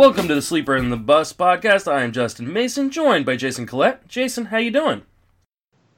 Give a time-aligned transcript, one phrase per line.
[0.00, 1.86] Welcome to the Sleeper and the Bust podcast.
[1.86, 4.08] I am Justin Mason, joined by Jason Collette.
[4.08, 5.02] Jason, how you doing?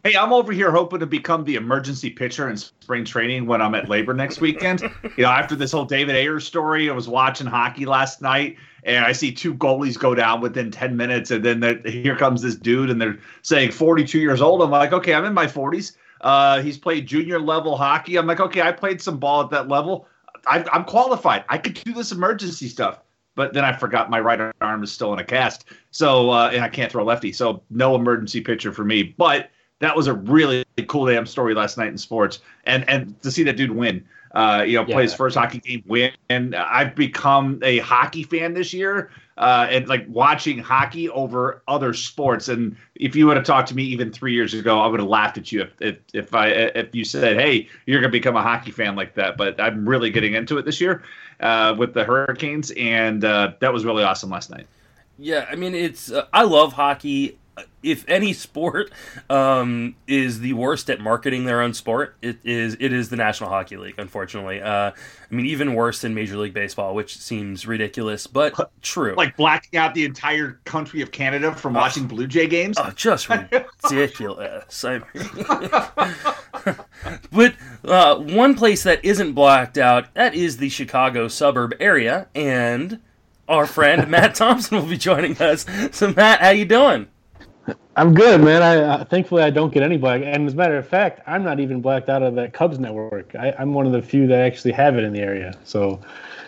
[0.03, 3.77] Hey, I'm over here hoping to become the emergency pitcher in spring training when I'm
[3.77, 4.81] at LABR next weekend.
[5.17, 9.05] you know, after this whole David Ayres story, I was watching hockey last night and
[9.05, 11.31] I see two goalies go down within 10 minutes.
[11.31, 14.63] And then here comes this dude and they're saying 42 years old.
[14.63, 15.93] I'm like, okay, I'm in my 40s.
[16.23, 18.17] Uh, he's played junior level hockey.
[18.17, 20.09] I'm like, okay, I played some ball at that level.
[20.45, 21.45] I, I'm qualified.
[21.49, 22.99] I could do this emergency stuff
[23.35, 25.67] but then I forgot my right arm is still in a cast.
[25.91, 27.33] So uh, and I can't throw lefty.
[27.33, 29.03] So no emergency pitcher for me.
[29.03, 29.51] But
[29.81, 33.43] that was a really cool damn story last night in sports, and and to see
[33.45, 34.05] that dude win.
[34.35, 34.95] Uh, you know, yeah.
[34.95, 36.11] play his first hockey game, win.
[36.31, 41.95] And I've become a hockey fan this year, uh, and like watching hockey over other
[41.95, 42.49] sports.
[42.49, 45.09] And if you would have talked to me even three years ago, I would have
[45.09, 48.43] laughed at you if if, if I if you said, "Hey, you're gonna become a
[48.43, 51.03] hockey fan like that." But I'm really getting into it this year
[51.41, 54.67] uh, with the Hurricanes, and uh, that was really awesome last night.
[55.19, 57.39] Yeah, I mean, it's uh, I love hockey
[57.83, 58.91] if any sport
[59.29, 63.51] um, is the worst at marketing their own sport, it is it is the National
[63.51, 63.97] Hockey League.
[63.99, 64.95] Unfortunately, uh, I
[65.35, 69.15] mean even worse than Major League Baseball, which seems ridiculous, but true.
[69.17, 72.77] Like blacking out the entire country of Canada from watching Blue Jay games.
[72.79, 73.29] Oh, just
[73.91, 74.85] ridiculous.
[74.85, 75.05] I mean,
[77.33, 83.01] but uh, one place that isn't blacked out that is the Chicago suburb area, and
[83.49, 85.67] our friend Matt Thompson will be joining us.
[85.91, 87.09] So Matt, how you doing?
[87.97, 88.63] I'm good, man.
[88.63, 90.23] I thankfully I don't get any black.
[90.25, 93.35] And as a matter of fact, I'm not even blacked out of that Cubs network.
[93.35, 95.55] I, am one of the few that actually have it in the area.
[95.65, 96.01] So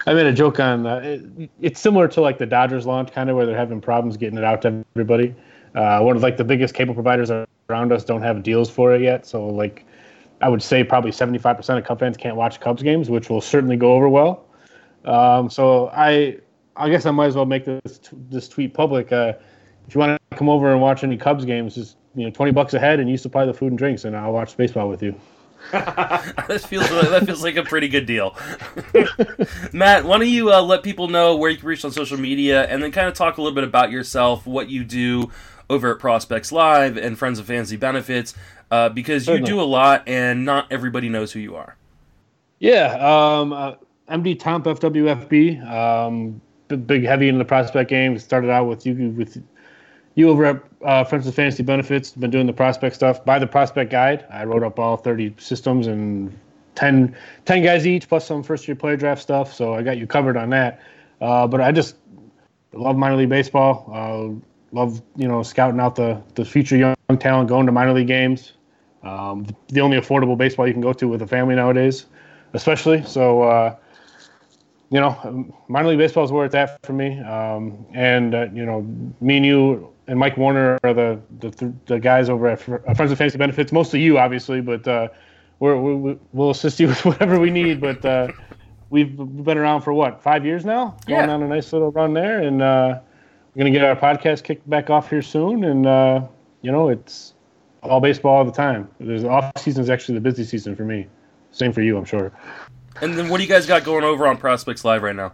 [0.07, 0.87] I made a joke on.
[0.87, 4.17] Uh, it, it's similar to like the Dodgers launch, kind of where they're having problems
[4.17, 5.35] getting it out to everybody.
[5.75, 7.31] Uh, one of like the biggest cable providers
[7.69, 9.27] around us don't have deals for it yet.
[9.27, 9.85] So like,
[10.41, 13.77] I would say probably 75% of Cub fans can't watch Cubs games, which will certainly
[13.77, 14.47] go over well.
[15.05, 16.39] Um, so I,
[16.77, 19.13] I guess I might as well make this this tweet public.
[19.13, 19.35] Uh,
[19.87, 22.53] if you want to come over and watch any Cubs games, just you know, twenty
[22.53, 25.03] bucks a head, and you supply the food and drinks, and I'll watch baseball with
[25.03, 25.15] you.
[25.73, 28.37] that feels that feels like a pretty good deal.
[29.73, 32.65] Matt, why don't you uh, let people know where you can reach on social media,
[32.67, 35.31] and then kind of talk a little bit about yourself, what you do
[35.71, 38.35] over at Prospects Live and Friends of Fantasy Benefits,
[38.71, 41.77] uh, because you do a lot, and not everybody knows who you are.
[42.59, 43.75] Yeah, um, uh,
[44.11, 48.19] MD Tomp FWFB, um, big heavy in the prospect game.
[48.19, 49.43] Started out with you with
[50.15, 53.25] you over at uh, Friends of Fantasy Benefits been doing the prospect stuff.
[53.25, 56.37] By the prospect guide, I wrote up all 30 systems and
[56.77, 59.53] 10, 10 guys each, plus some first year player draft stuff.
[59.53, 60.81] So I got you covered on that.
[61.21, 61.97] Uh, but I just
[62.73, 63.91] love minor league baseball.
[63.93, 64.41] Uh,
[64.73, 68.53] love you know scouting out the the future young talent, going to minor league games.
[69.03, 72.07] Um, the only affordable baseball you can go to with a family nowadays,
[72.53, 73.05] especially.
[73.05, 73.77] So uh,
[74.91, 77.21] you know, minor league baseball is where it's at for me.
[77.21, 78.83] Um, and uh, you know,
[79.21, 83.19] me and you and Mike Warner are the the, the guys over at Friends of
[83.19, 83.73] Fantasy Benefits.
[83.73, 85.09] Mostly you, obviously, but uh,
[85.59, 87.81] we're, we will assist you with whatever we need.
[87.81, 88.29] But uh,
[88.91, 92.41] we've been around for what five years now, going on a nice little run there,
[92.41, 93.01] and uh,
[93.55, 95.65] we're gonna get our podcast kicked back off here soon.
[95.65, 96.27] And uh,
[96.63, 97.35] you know, it's
[97.83, 98.89] all baseball all the time.
[99.01, 101.07] There's off season is actually the busy season for me.
[101.53, 102.33] Same for you, I'm sure.
[103.01, 105.33] And then what do you guys got going over on Prospects Live right now?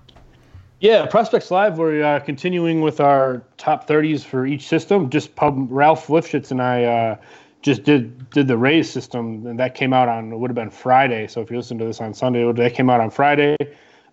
[0.81, 5.11] Yeah, Prospects Live, we're uh, continuing with our top 30s for each system.
[5.11, 7.17] Just pub, Ralph Lifshitz and I uh,
[7.61, 10.71] just did did the Rays system, and that came out on, it would have been
[10.71, 11.27] Friday.
[11.27, 13.59] So if you listen to this on Sunday, that came out on Friday.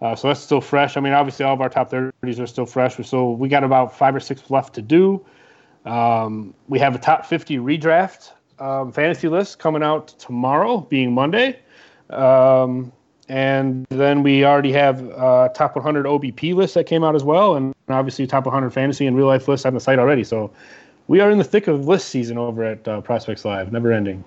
[0.01, 0.97] Uh, so that's still fresh.
[0.97, 2.97] I mean, obviously, all of our top 30s are still fresh.
[3.07, 5.25] So we got about five or six left to do.
[5.85, 11.59] Um, we have a top 50 redraft um, fantasy list coming out tomorrow, being Monday.
[12.09, 12.91] Um,
[13.29, 17.56] and then we already have uh, top 100 OBP list that came out as well,
[17.56, 20.24] and obviously top 100 fantasy and real life lists on the site already.
[20.24, 20.51] So
[21.07, 24.24] we are in the thick of list season over at uh, Prospects Live, never ending.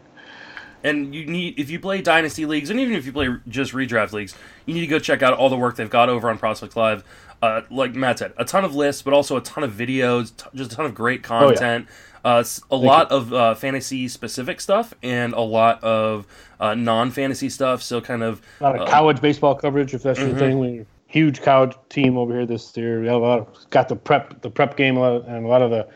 [0.82, 4.12] And you need if you play dynasty leagues, and even if you play just redraft
[4.12, 6.76] leagues, you need to go check out all the work they've got over on Prospects
[6.76, 7.04] Live.
[7.42, 10.44] Uh, like Matt said, a ton of lists, but also a ton of videos, t-
[10.54, 11.86] just a ton of great content.
[11.88, 12.09] Oh, yeah.
[12.24, 13.16] Uh, a Thank lot you.
[13.16, 16.26] of uh, fantasy specific stuff and a lot of
[16.58, 17.82] uh, non fantasy stuff.
[17.82, 20.28] So kind of a lot of uh, college baseball coverage, if that's mm-hmm.
[20.30, 20.58] your thing.
[20.58, 23.00] We huge college team over here this year.
[23.00, 25.70] We have a lot of, got the prep the prep game and a lot of
[25.70, 25.88] the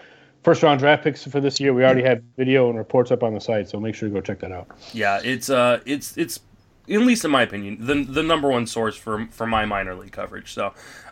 [0.43, 1.73] first round draft picks for this year.
[1.73, 4.21] We already have video and reports up on the site, so make sure you go
[4.21, 4.69] check that out.
[4.93, 6.41] Yeah, it's uh, it's it's
[6.89, 10.13] at least in my opinion, the the number one source for for my minor league
[10.13, 10.53] coverage.
[10.53, 10.67] So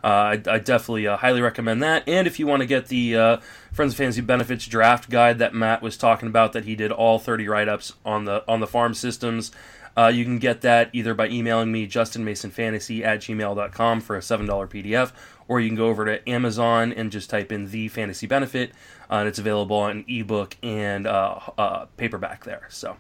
[0.05, 2.07] uh, I, I, definitely uh, highly recommend that.
[2.07, 3.37] And if you want to get the uh,
[3.73, 7.19] Friends of Fantasy Benefits draft guide that Matt was talking about, that he did all
[7.19, 9.51] 30 write ups on the on the farm systems.
[9.95, 14.47] Uh, you can get that either by emailing me, justinmasonfantasy at gmail.com for a $7
[14.49, 15.13] PDF,
[15.49, 18.71] or you can go over to Amazon and just type in the fantasy benefit,
[19.11, 22.67] uh, and it's available on ebook and uh, paperback there.
[22.71, 22.97] So,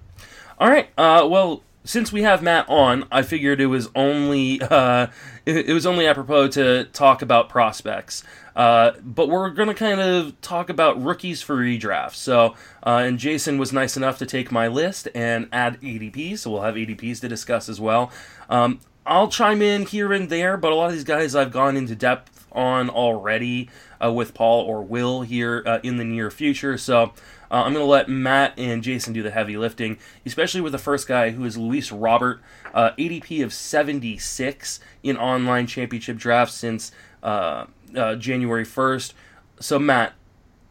[0.59, 0.91] all right.
[0.99, 5.09] Well, since we have Matt on, I figured it was only uh,
[5.47, 8.23] it, was only apropos to talk about prospects.
[8.55, 12.15] Uh, but we're going to kind of talk about rookies for redraft.
[12.15, 16.51] So, uh, and Jason was nice enough to take my list and add ADPs, so
[16.51, 18.13] we'll have ADPs to discuss as well.
[18.51, 21.77] Um, I'll chime in here and there, but a lot of these guys I've gone
[21.77, 23.69] into depth on already
[24.03, 26.79] uh, with Paul or Will here uh, in the near future.
[26.79, 27.13] So
[27.51, 30.79] uh, I'm going to let Matt and Jason do the heavy lifting, especially with the
[30.79, 32.41] first guy who is Luis Robert,
[32.75, 37.67] uh, ADP of 76 in online championship drafts since uh,
[37.97, 39.13] uh, January 1st.
[39.61, 40.15] So, Matt,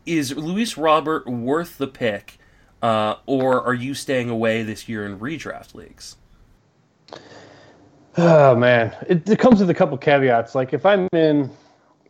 [0.05, 2.39] is Luis Robert worth the pick,
[2.81, 6.17] or are you staying away this year in redraft leagues?
[8.17, 10.53] Oh man, it, it comes with a couple caveats.
[10.53, 11.49] Like if I'm in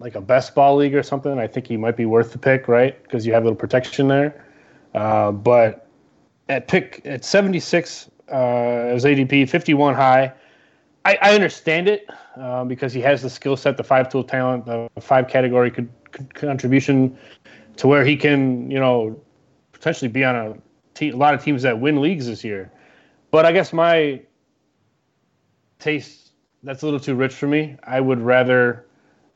[0.02, 2.68] like a best ball league or something, I think he might be worth the pick,
[2.68, 3.02] right?
[3.04, 4.46] Because you have a little protection there.
[4.94, 5.88] Uh, but
[6.50, 10.34] at pick at 76 uh, as ADP, 51 high.
[11.06, 14.66] I, I understand it uh, because he has the skill set, the five tool talent,
[14.66, 15.88] the five category co-
[16.34, 17.18] contribution
[17.78, 19.20] to where he can, you know,
[19.72, 20.56] potentially be on a,
[20.94, 22.72] te- a lot of teams that win leagues this year.
[23.32, 24.22] But I guess my
[25.80, 26.32] taste
[26.64, 27.76] that's a little too rich for me.
[27.84, 28.86] I would rather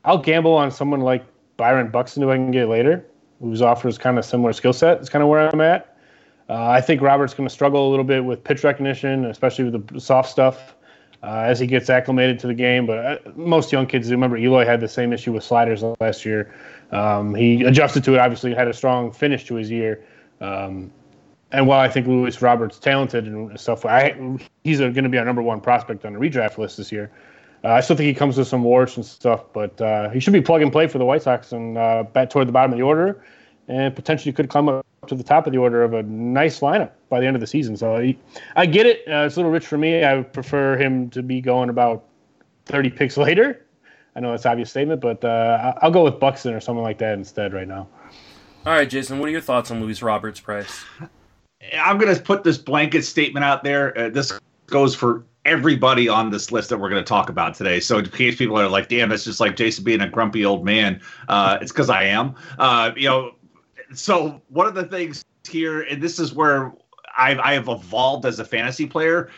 [0.05, 1.25] I'll gamble on someone like
[1.57, 3.05] Byron Buxton who I can get later,
[3.41, 4.99] whose offers kind of similar skill set.
[4.99, 5.97] It's kind of where I'm at.
[6.47, 9.87] Uh, I think Robert's going to struggle a little bit with pitch recognition, especially with
[9.87, 10.75] the soft stuff
[11.23, 12.85] uh, as he gets acclimated to the game.
[12.85, 14.13] But uh, most young kids do.
[14.13, 16.53] remember Eloy had the same issue with sliders last year.
[16.91, 18.19] Um, he adjusted to it.
[18.19, 20.05] Obviously, had a strong finish to his year.
[20.39, 20.91] Um,
[21.51, 24.15] and while I think Luis Roberts talented and stuff, I,
[24.63, 27.11] he's going to be our number one prospect on the redraft list this year.
[27.65, 30.33] Uh, I still think he comes with some warts and stuff, but uh, he should
[30.33, 32.77] be plug and play for the White Sox and uh, bat toward the bottom of
[32.77, 33.25] the order,
[33.67, 36.91] and potentially could climb up to the top of the order of a nice lineup
[37.09, 37.75] by the end of the season.
[37.75, 38.19] So he,
[38.55, 38.99] I get it.
[39.07, 40.03] Uh, it's a little rich for me.
[40.03, 42.03] I would prefer him to be going about
[42.67, 43.65] 30 picks later.
[44.15, 46.99] I know that's an obvious statement, but uh, I'll go with Buxton or something like
[46.99, 47.87] that instead right now.
[48.67, 50.83] All right, Jason, what are your thoughts on Luis Roberts' price?
[51.79, 53.97] I'm going to put this blanket statement out there.
[53.97, 57.79] Uh, this goes for everybody on this list that we're going to talk about today.
[57.79, 60.65] So in case people are like, "Damn, it's just like Jason being a grumpy old
[60.65, 62.35] man," uh, it's because I am.
[62.57, 63.35] Uh, you know,
[63.93, 66.73] so one of the things here, and this is where
[67.17, 69.29] I've I have evolved as a fantasy player.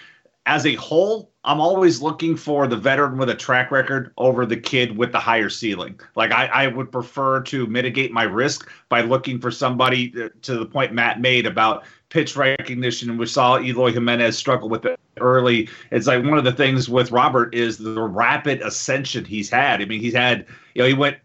[0.45, 4.55] As a whole, I'm always looking for the veteran with a track record over the
[4.55, 5.99] kid with the higher ceiling.
[6.15, 10.57] Like I, I would prefer to mitigate my risk by looking for somebody uh, to
[10.57, 13.09] the point Matt made about pitch recognition.
[13.09, 15.69] And we saw Eloy Jimenez struggle with it early.
[15.91, 19.81] It's like one of the things with Robert is the rapid ascension he's had.
[19.81, 21.17] I mean, he's had, you know, he went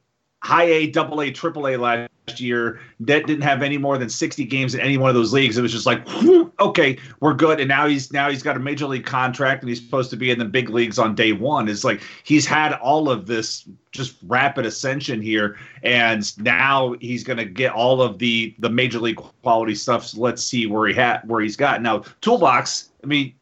[0.42, 2.80] high A, double A, triple A last year.
[3.00, 5.56] That didn't have any more than 60 games in any one of those leagues.
[5.56, 7.60] It was just like, whew, okay, we're good.
[7.60, 10.30] And now he's now he's got a major league contract and he's supposed to be
[10.30, 11.68] in the big leagues on day one.
[11.68, 17.36] It's like he's had all of this just rapid ascension here, and now he's going
[17.38, 20.06] to get all of the the major league quality stuff.
[20.06, 22.04] So let's see where he had where he's got now.
[22.20, 22.90] Toolbox.
[23.02, 23.34] I mean,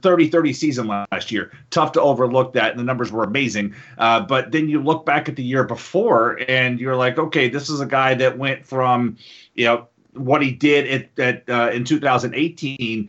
[0.00, 1.52] 30 30 season last year.
[1.70, 2.70] Tough to overlook that.
[2.70, 3.74] And the numbers were amazing.
[3.96, 7.68] Uh, but then you look back at the year before and you're like, okay, this
[7.68, 9.16] is a guy that went from,
[9.54, 13.08] you know, what he did at, at uh, in 2018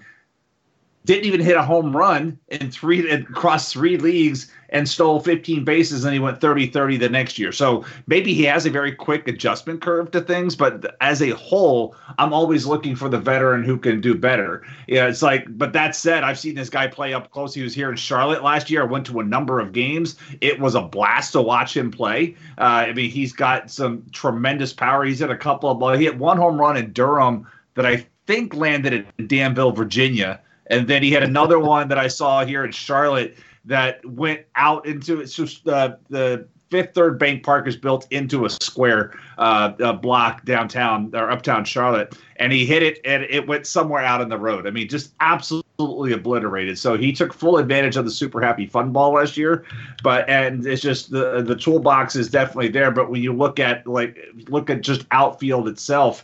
[1.10, 6.06] didn't even hit a home run in three across three leagues and stole 15 bases
[6.06, 7.52] and he went 30-30 the next year.
[7.52, 11.96] So maybe he has a very quick adjustment curve to things, but as a whole,
[12.20, 14.62] I'm always looking for the veteran who can do better.
[14.88, 17.56] Yeah, it's like but that said, I've seen this guy play up close.
[17.56, 18.84] He was here in Charlotte last year.
[18.84, 20.16] I went to a number of games.
[20.42, 22.36] It was a blast to watch him play.
[22.60, 25.06] Uh, I mean, he's got some tremendous power.
[25.06, 28.54] He's hit a couple of he hit one home run in Durham that I think
[28.54, 30.40] landed in Danville, Virginia
[30.70, 34.86] and then he had another one that I saw here in Charlotte that went out
[34.86, 39.94] into it's just uh, the Fifth Third Bank Park is built into a square uh,
[39.94, 44.30] block downtown or uptown Charlotte, and he hit it and it went somewhere out in
[44.30, 44.68] the road.
[44.68, 46.78] I mean, just absolutely obliterated.
[46.78, 49.66] So he took full advantage of the super happy fun ball last year,
[50.04, 52.92] but and it's just the the toolbox is definitely there.
[52.92, 56.24] But when you look at like look at just outfield itself,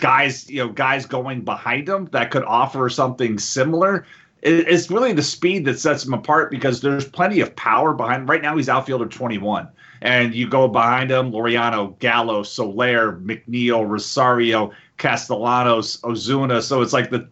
[0.00, 4.06] guys, you know, guys going behind him that could offer something similar.
[4.42, 8.28] It's really the speed that sets him apart because there's plenty of power behind.
[8.28, 9.68] Right now, he's outfielder 21,
[10.00, 16.62] and you go behind him: Laureano, Gallo, Soler, McNeil, Rosario, Castellanos, Ozuna.
[16.62, 17.28] So it's like the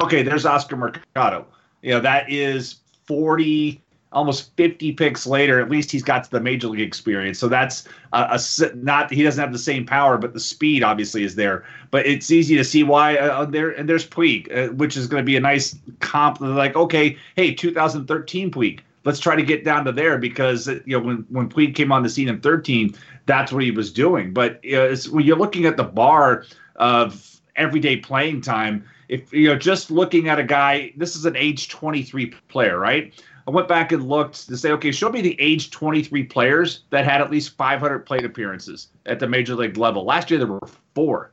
[0.00, 0.22] okay.
[0.22, 1.44] There's Oscar Mercado.
[1.82, 3.82] You know, that is 40,
[4.14, 5.60] almost 50 picks later.
[5.60, 7.38] At least he's got the major league experience.
[7.38, 11.24] So that's a, a not he doesn't have the same power, but the speed obviously
[11.24, 11.64] is there.
[11.90, 13.70] But it's easy to see why uh, uh there.
[13.70, 16.40] And there's Puig, uh, which is going to be a nice comp.
[16.40, 18.80] Like, okay, hey, 2013 Puig.
[19.04, 21.92] Let's try to get down to there because uh, you know when when Puig came
[21.92, 22.94] on the scene in 13,
[23.26, 24.32] that's what he was doing.
[24.32, 29.56] But uh, when you're looking at the bar of everyday playing time, if you know
[29.56, 33.12] just looking at a guy, this is an age 23 player, right?
[33.46, 37.04] I went back and looked to say, okay, show me the age 23 players that
[37.04, 40.04] had at least 500 plate appearances at the major league level.
[40.04, 40.60] Last year there were
[40.94, 41.32] four: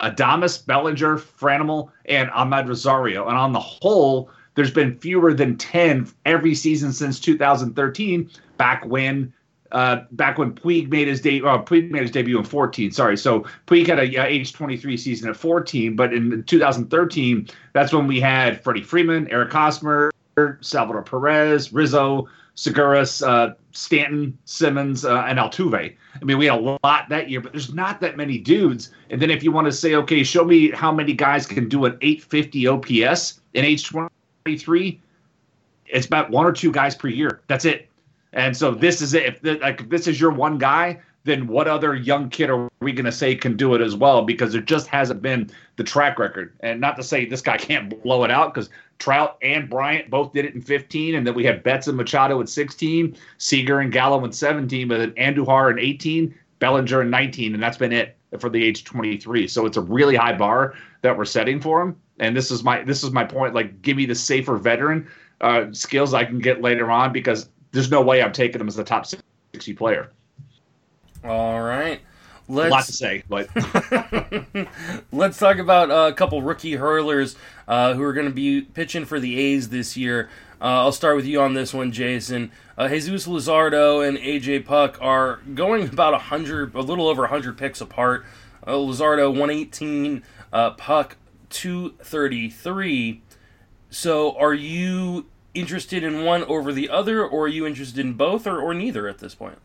[0.00, 3.28] Adames, Bellinger, Franmil, and Amed Rosario.
[3.28, 9.32] And on the whole, there's been fewer than 10 every season since 2013, back when
[9.72, 11.48] uh, back when Puig made his debut.
[11.48, 12.92] Uh, Puig made his debut in 14.
[12.92, 17.92] Sorry, so Puig had a uh, age 23 season at 14, but in 2013, that's
[17.92, 20.10] when we had Freddie Freeman, Eric Hosmer,
[20.60, 25.74] Salvador Perez, Rizzo, Seguras, uh, Stanton, Simmons, uh, and Altuve.
[26.20, 28.90] I mean, we had a lot that year, but there's not that many dudes.
[29.10, 31.84] And then if you want to say, okay, show me how many guys can do
[31.84, 35.00] an 850 OPS in age 23,
[35.86, 37.40] it's about one or two guys per year.
[37.48, 37.88] That's it.
[38.32, 39.40] And so this is it.
[39.42, 42.92] If like if this is your one guy, then what other young kid are we
[42.92, 44.22] going to say can do it as well?
[44.22, 46.54] Because there just hasn't been the track record.
[46.60, 50.32] And not to say this guy can't blow it out, because Trout and Bryant both
[50.32, 53.90] did it in 15, and then we had Betts and Machado at 16, Seager and
[53.90, 58.16] Gallo in 17, but then Andujar in 18, Bellinger in 19, and that's been it
[58.38, 59.48] for the age 23.
[59.48, 61.96] So it's a really high bar that we're setting for him.
[62.20, 63.54] And this is my this is my point.
[63.54, 65.08] Like, give me the safer veteran
[65.40, 68.76] uh, skills I can get later on because there's no way I'm taking him as
[68.76, 69.06] the top
[69.52, 70.12] 60 player.
[71.24, 72.00] All right.
[72.46, 73.48] Let's, a lot to say, but
[75.12, 79.06] let's talk about uh, a couple rookie hurlers uh, who are going to be pitching
[79.06, 80.28] for the A's this year.
[80.60, 82.52] Uh, I'll start with you on this one, Jason.
[82.76, 87.56] Uh, Jesus Luzardo and AJ Puk are going about a hundred, a little over hundred
[87.56, 88.26] picks apart.
[88.66, 91.16] Uh, Luzardo 118, uh, Puk
[91.48, 93.22] 233.
[93.88, 98.46] So, are you interested in one over the other, or are you interested in both,
[98.46, 99.58] or, or neither at this point?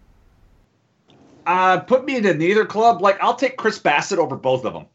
[1.45, 3.01] Uh, put me into neither club.
[3.01, 4.85] Like, I'll take Chris Bassitt over both of them.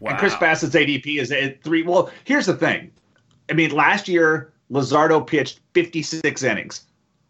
[0.00, 0.10] Wow.
[0.10, 1.82] And Chris Bassitt's ADP is at three.
[1.82, 2.90] Well, here's the thing.
[3.50, 6.84] I mean, last year, Luzardo pitched 56 innings.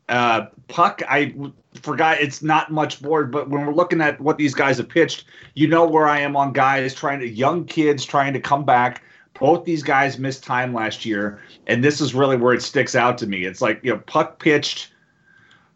[0.08, 1.34] Uh, Puk, I
[1.82, 5.24] forgot it's not much more, but when we're looking at what these guys have pitched,
[5.54, 9.02] you know where I am on guys trying to, young kids trying to come back.
[9.38, 13.18] Both these guys missed time last year, and this is really where it sticks out
[13.18, 13.44] to me.
[13.44, 14.92] It's like, you know, Puk pitched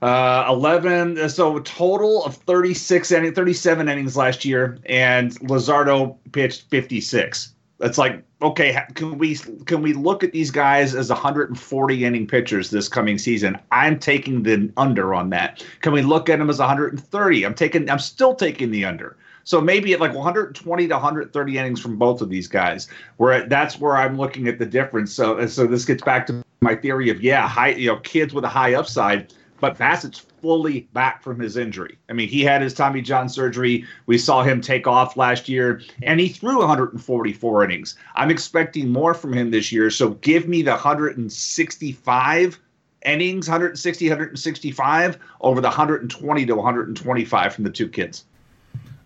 [0.02, 6.68] uh, 11, so a total of 36 inning, 37 innings last year, and Luzardo pitched
[6.70, 7.54] 56.
[7.78, 8.80] That's like okay.
[8.94, 13.58] Can we can we look at these guys as 140 inning pitchers this coming season?
[13.72, 15.64] I'm taking the under on that.
[15.80, 17.44] Can we look at them as 130?
[17.44, 17.90] I'm taking.
[17.90, 19.16] I'm still taking the under.
[19.42, 23.80] So maybe at like 120 to 130 innings from both of these guys, where that's
[23.80, 25.12] where I'm looking at the difference.
[25.12, 28.44] So so this gets back to my theory of yeah, high you know kids with
[28.44, 29.32] a high upside,
[29.62, 31.96] but Bassitt's fully back from his injury.
[32.10, 33.86] I mean, he had his Tommy John surgery.
[34.06, 37.94] We saw him take off last year, and he threw 144 innings.
[38.16, 39.88] I'm expecting more from him this year.
[39.88, 42.60] So give me the 165
[43.06, 48.24] innings, 160, 165 over the 120 to 125 from the two kids.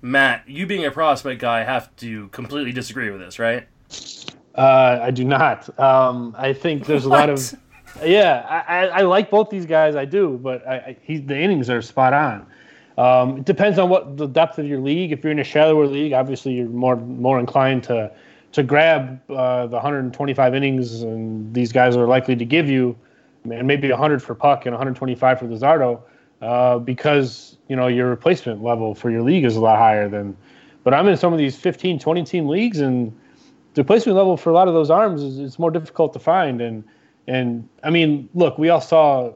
[0.01, 3.69] Matt, you being a prospect guy, have to completely disagree with this, right?
[4.55, 5.79] Uh, I do not.
[5.79, 7.19] Um, I think there's what?
[7.19, 7.55] a lot of.
[8.05, 9.97] Yeah, I, I, like both these guys.
[9.97, 12.47] I do, but I, I, he, the innings are spot on.
[12.99, 15.13] Um, it depends on what the depth of your league.
[15.13, 18.11] If you're in a shallower league, obviously you're more more inclined to
[18.53, 22.97] to grab uh, the 125 innings, and these guys are likely to give you,
[23.45, 26.01] and maybe 100 for Puk and 125 for Luzardo,
[26.41, 30.37] uh, because you know your replacement level for your league is a lot higher than.
[30.85, 33.13] But I'm in some of these 15, 20 team leagues, and
[33.75, 36.61] the replacement level for a lot of those arms is it's more difficult to find.
[36.61, 36.85] And
[37.27, 39.33] and I mean, look, we all saw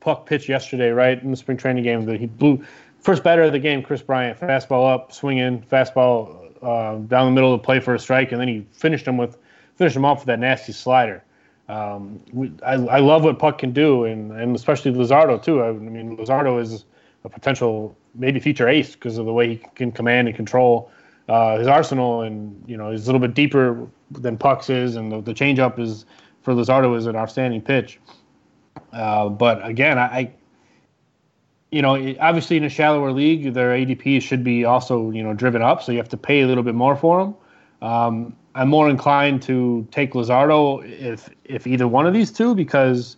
[0.00, 2.64] Puk pitch yesterday, right in the spring training game that he blew
[3.00, 7.52] first batter of the game, Kris Bryant, fastball up, swinging, fastball uh, down the middle
[7.54, 9.38] of the play for a strike, and then he finished him with
[9.76, 11.22] finished him off with that nasty slider.
[11.68, 15.62] Um, we, I, I love what Puk can do, and, and especially Luzardo too.
[15.62, 16.84] I, mean, Luzardo is
[17.24, 20.90] a potential maybe future ace because of the way he can command and control
[21.28, 25.12] uh, his arsenal, and you know he's a little bit deeper than Puk's is, and
[25.12, 26.04] the, the changeup is
[26.42, 27.98] for Luzardo is an outstanding pitch.
[28.92, 30.32] Uh, but again, I, I,
[31.70, 35.62] you know, obviously in a shallower league, their ADP should be also you know driven
[35.62, 37.34] up, so you have to pay a little bit more for them.
[37.82, 43.16] Um, I'm more inclined to take Luzardo if if either one of these two because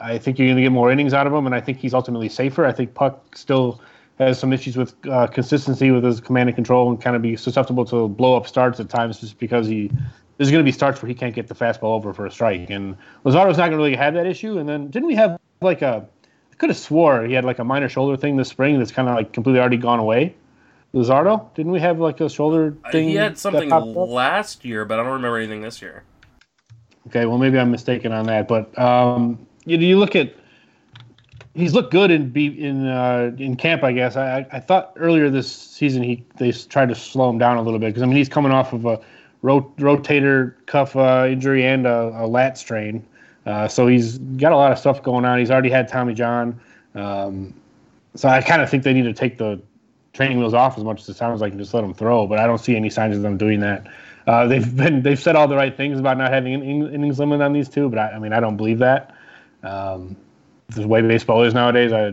[0.00, 1.94] I think you're going to get more innings out of him, and I think he's
[1.94, 2.66] ultimately safer.
[2.66, 3.80] I think Puk still
[4.18, 7.36] has some issues with uh, consistency with his command and control and kind of be
[7.36, 9.90] susceptible to blow up starts at times just because he
[10.36, 12.70] there's going to be starts where he can't get the fastball over for a strike.
[12.70, 14.58] And Luzardo's not going to really have that issue.
[14.58, 16.06] And then didn't we have like a
[16.52, 19.08] I could have swore he had like a minor shoulder thing this spring that's kind
[19.08, 20.34] of like completely already gone away.
[20.94, 23.08] Luzardo, didn't we have like a shoulder thing?
[23.08, 26.04] Uh, he had something last year, but I don't remember anything this year.
[27.08, 30.34] Okay, well maybe I'm mistaken on that, but um, you, know, you look at
[31.54, 33.82] he's looked good in in uh, in camp.
[33.82, 37.56] I guess I, I thought earlier this season he they tried to slow him down
[37.56, 39.00] a little bit because I mean he's coming off of a
[39.46, 43.06] rot- rotator cuff uh, injury and a, a lat strain,
[43.46, 45.38] uh, so he's got a lot of stuff going on.
[45.38, 46.60] He's already had Tommy John,
[46.94, 47.54] um,
[48.14, 49.60] so I kind of think they need to take the
[50.12, 52.26] training wheels off as much as it sounds like and just let him throw.
[52.26, 53.86] But I don't see any signs of them doing that.
[54.26, 57.40] Uh, they've been they've said all the right things about not having an innings limit
[57.40, 59.14] on these two, but I, I mean I don't believe that.
[59.62, 60.16] Um,
[60.70, 62.12] the way baseball is nowadays, I,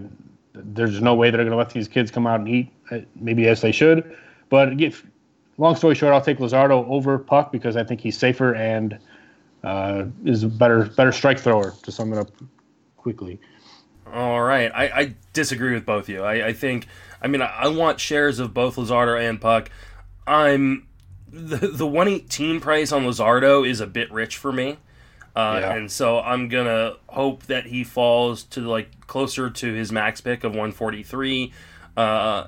[0.53, 2.71] there's no way they're going to let these kids come out and eat.
[2.91, 4.15] Uh, maybe yes, they should.
[4.49, 5.03] But if,
[5.57, 8.97] long story short, I'll take Luzardo over Puk because I think he's safer and
[9.63, 11.73] uh, is a better better strike thrower.
[11.83, 12.29] To sum it up
[12.97, 13.39] quickly.
[14.11, 16.23] All right, I, I disagree with both of you.
[16.23, 16.87] I, I think,
[17.21, 19.69] I mean, I, I want shares of both Luzardo and Puk.
[20.27, 20.87] I'm
[21.31, 24.77] the the 118 price on Luzardo is a bit rich for me.
[25.35, 25.73] Uh, yeah.
[25.73, 30.43] And so I'm gonna hope that he falls to like closer to his max pick
[30.43, 31.51] of 143.
[31.97, 32.47] Uh,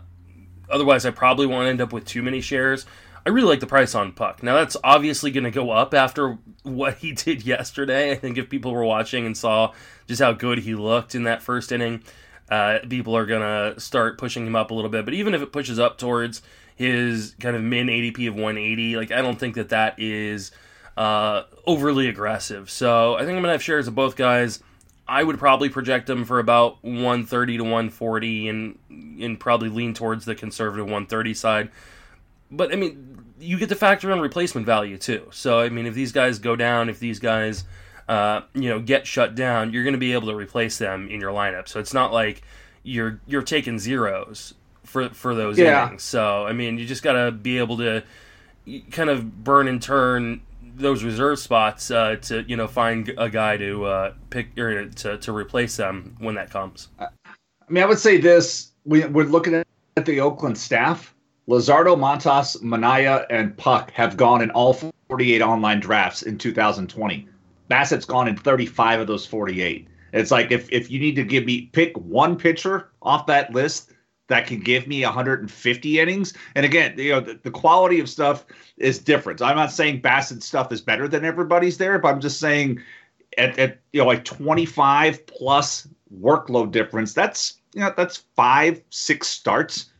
[0.69, 2.85] otherwise, I probably won't end up with too many shares.
[3.25, 4.43] I really like the price on Puk.
[4.43, 8.11] Now that's obviously going to go up after what he did yesterday.
[8.11, 9.73] I think if people were watching and saw
[10.07, 12.03] just how good he looked in that first inning,
[12.49, 15.05] uh, people are going to start pushing him up a little bit.
[15.05, 16.43] But even if it pushes up towards
[16.75, 20.51] his kind of min ADP of 180, like I don't think that that is
[20.97, 22.69] uh, overly aggressive.
[22.69, 24.59] So I think I'm gonna have shares of both guys.
[25.07, 30.25] I would probably project them for about 130 to 140, and and probably lean towards
[30.25, 31.69] the conservative 130 side.
[32.51, 35.27] But I mean, you get to factor in replacement value too.
[35.31, 37.65] So I mean, if these guys go down, if these guys
[38.07, 41.19] uh, you know get shut down, you're going to be able to replace them in
[41.19, 41.67] your lineup.
[41.67, 42.41] So it's not like
[42.83, 45.87] you're you're taking zeros for for those yeah.
[45.87, 46.03] innings.
[46.03, 48.03] So I mean, you just got to be able to
[48.91, 50.41] kind of burn and turn
[50.75, 55.17] those reserve spots uh, to you know find a guy to uh, pick or to,
[55.17, 56.89] to replace them when that comes.
[56.99, 57.07] I
[57.69, 61.13] mean, I would say this: we, we're looking at the Oakland staff.
[61.47, 64.73] Luzardo, Montas, Manaea, and Puk have gone in all
[65.09, 67.27] 48 online drafts in 2020.
[67.67, 69.87] Bassitt's gone in 35 of those 48.
[70.13, 73.91] It's like if if you need to give me pick one pitcher off that list
[74.27, 76.33] that can give me 150 innings.
[76.55, 78.45] And again, you know, the, the, quality of stuff
[78.77, 79.41] is different.
[79.41, 82.81] I'm not saying Bassitt's stuff is better than everybody's there, but I'm just saying
[83.37, 85.87] at, at you know like 25 plus
[86.19, 87.13] workload difference.
[87.13, 89.91] That's you know that's five six starts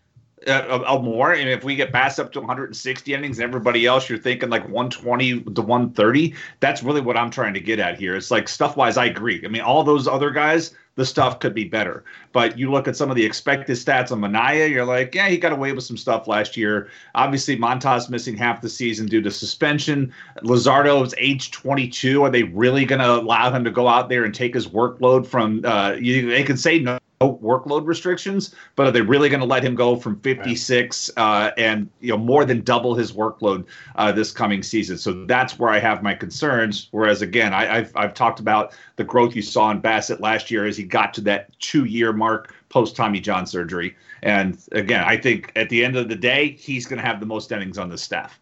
[0.48, 1.34] uh, more.
[1.34, 4.64] And if we get past up to 160 innings, and everybody else, you're thinking like
[4.64, 6.36] 120 to 130.
[6.60, 8.16] That's really what I'm trying to get at here.
[8.16, 9.42] It's like stuff wise, I agree.
[9.44, 12.04] I mean, all those other guys, the stuff could be better.
[12.32, 15.38] But you look at some of the expected stats on Manaea, you're like, yeah, he
[15.38, 16.90] got away with some stuff last year.
[17.16, 20.14] Obviously, Montas missing half the season due to suspension.
[20.42, 22.24] Luzardo is age 22.
[22.24, 25.28] Are they really going to allow him to go out there and take his workload
[25.28, 25.64] from?
[25.66, 29.64] Uh, you, they can say no workload restrictions, but are they really going to let
[29.64, 34.32] him go from 56 uh, and you know more than double his workload uh, this
[34.32, 34.98] coming season?
[34.98, 36.88] So that's where I have my concerns.
[36.92, 40.66] Whereas again, I, have I've talked about the growth you saw in Bassitt last year
[40.66, 43.96] as he got to that two year mark post Tommy John surgery.
[44.24, 47.26] And again, I think at the end of the day, he's going to have the
[47.26, 48.40] most innings on the staff.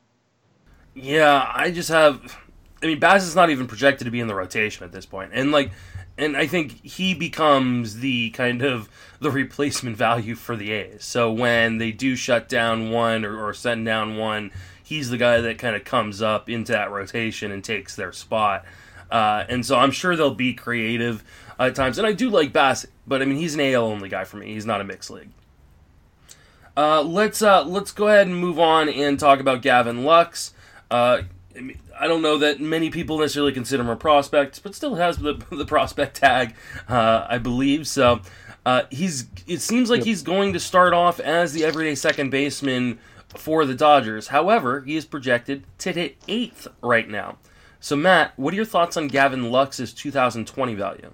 [0.95, 2.39] Yeah, I just have.
[2.81, 5.51] I mean, Bassitt's not even projected to be in the rotation at this point, and
[5.51, 5.71] like
[6.17, 11.03] and I think he becomes the kind of the replacement value for the A's.
[11.03, 14.51] So when they do shut down one or, or send down one,
[14.83, 18.65] he's the guy that kind of comes up into that rotation and takes their spot.
[19.09, 21.23] Uh, and so I'm sure they'll be creative
[21.59, 21.97] at times.
[21.97, 24.53] And I do like Bassitt, but I mean he's an AL only guy for me.
[24.53, 25.29] He's not a mixed league.
[26.75, 30.53] Uh, let's uh, let's go ahead and move on and talk about Gavin Lux.
[30.89, 31.21] Uh,
[31.99, 35.33] I don't know that many people necessarily consider him a prospect, but still has the,
[35.51, 36.55] the prospect tag,
[36.87, 37.87] uh, I believe.
[37.87, 38.21] So
[38.65, 39.27] uh, he's.
[39.47, 42.99] It seems like he's going to start off as the everyday second baseman
[43.35, 44.27] for the Dodgers.
[44.27, 47.37] However, he is projected to hit eighth right now.
[47.79, 51.11] So Matt, what are your thoughts on Gavin Lux's 2020 value?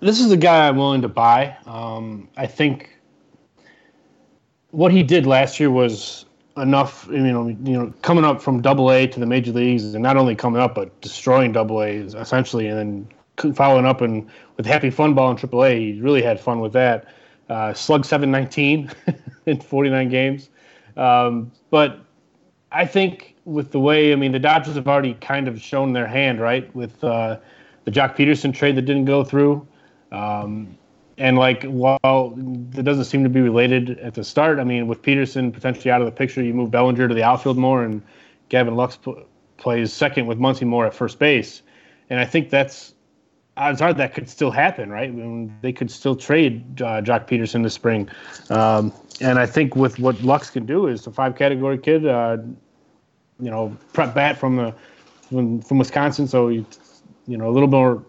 [0.00, 1.56] This is the guy I'm willing to buy.
[1.64, 2.94] Um, I think
[4.70, 6.23] what he did last year was
[6.56, 7.06] enough.
[7.10, 10.16] You know, you know, coming up from Double A to the major leagues, and not
[10.16, 14.90] only coming up but destroying Double A essentially, and then following up and with Happy
[14.90, 17.06] Fun Ball in Triple A, he really had fun with that.
[17.48, 18.90] Uh, slug 719
[19.46, 20.48] in 49 games,
[20.96, 22.00] um, but
[22.72, 26.06] I think with the way, I mean, the Dodgers have already kind of shown their
[26.06, 27.38] hand, right, with uh,
[27.84, 29.66] the Joc Pederson trade that didn't go through.
[30.10, 30.78] Um,
[31.18, 32.34] and like, while
[32.76, 36.00] it doesn't seem to be related at the start, I mean, with Pederson potentially out
[36.00, 38.02] of the picture, you move Bellinger to the outfield more, and
[38.48, 38.98] Gavin Lux
[39.56, 41.62] plays second with Muncy more at first base.
[42.10, 42.94] And I think that's
[43.56, 45.08] odds are that could still happen, right?
[45.08, 48.08] I mean, they could still trade uh, Joc Pederson this spring.
[48.50, 52.38] Um, and I think with what Lux can do is a five category kid, uh,
[53.40, 54.74] you know, prep bat from the
[55.28, 56.66] from, from Wisconsin, so he,
[57.26, 58.04] you know, a little more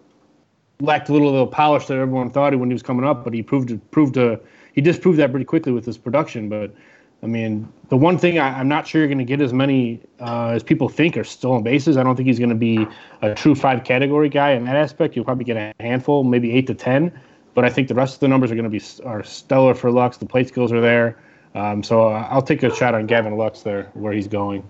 [0.80, 3.32] lacked a little little polish that everyone thought he when he was coming up, but
[3.32, 4.40] he proved to proved to
[4.72, 6.48] he disproved that pretty quickly with his production.
[6.48, 6.74] But
[7.22, 10.00] I mean, the one thing I, am not sure you're going to get as many
[10.20, 11.96] uh, as people think are stolen bases.
[11.96, 12.86] I don't think he's going to be
[13.22, 15.16] a true five category guy in that aspect.
[15.16, 17.18] You'll probably get a handful, maybe eight to ten.
[17.54, 19.90] But I think the rest of the numbers are going to be are stellar for
[19.90, 20.18] Lux.
[20.18, 21.18] The plate skills are there.
[21.54, 24.62] Um, so uh, I'll take a shot on Gavin Lux there, where he's going.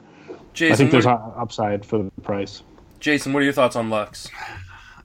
[0.54, 2.62] Jason, I think there's upside for the price.
[3.00, 4.30] Jason, what are your thoughts on Lux?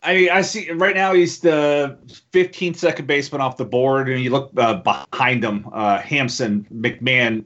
[0.03, 1.97] I I see right now he's the
[2.33, 7.45] 15th second baseman off the board, and you look uh, behind him, uh, Hampson, McMahon,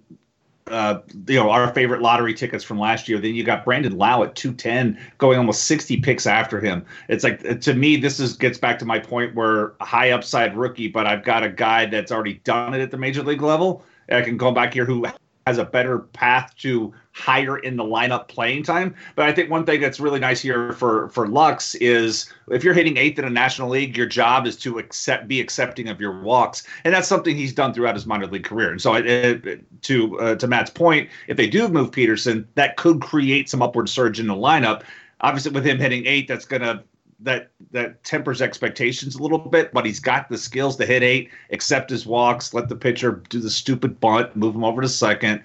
[0.68, 3.20] uh, you know our favorite lottery tickets from last year.
[3.20, 6.86] Then you got Brandon Lowe at 210, going almost 60 picks after him.
[7.10, 10.56] It's like to me, this is gets back to my point where a high upside
[10.56, 13.84] rookie, but I've got a guy that's already done it at the major league level.
[14.10, 15.06] I can go back here who
[15.46, 18.96] has a better path to higher in the lineup playing time.
[19.16, 22.74] But I think one thing that's really nice here for for Lux is if you're
[22.74, 26.20] hitting eighth in a national league, your job is to accept be accepting of your
[26.22, 28.72] walks, and that's something he's done throughout his minor league career.
[28.72, 32.78] And so, it, it, to uh, to Matt's point, if they do move Pederson, that
[32.78, 34.82] could create some upward surge in the lineup.
[35.22, 36.84] Obviously, with him hitting eight, that's going to
[37.26, 41.30] that that tempers expectations a little bit, but he's got the skills to hit eight,
[41.52, 45.44] accept his walks, let the pitcher do the stupid bunt, move him over to second,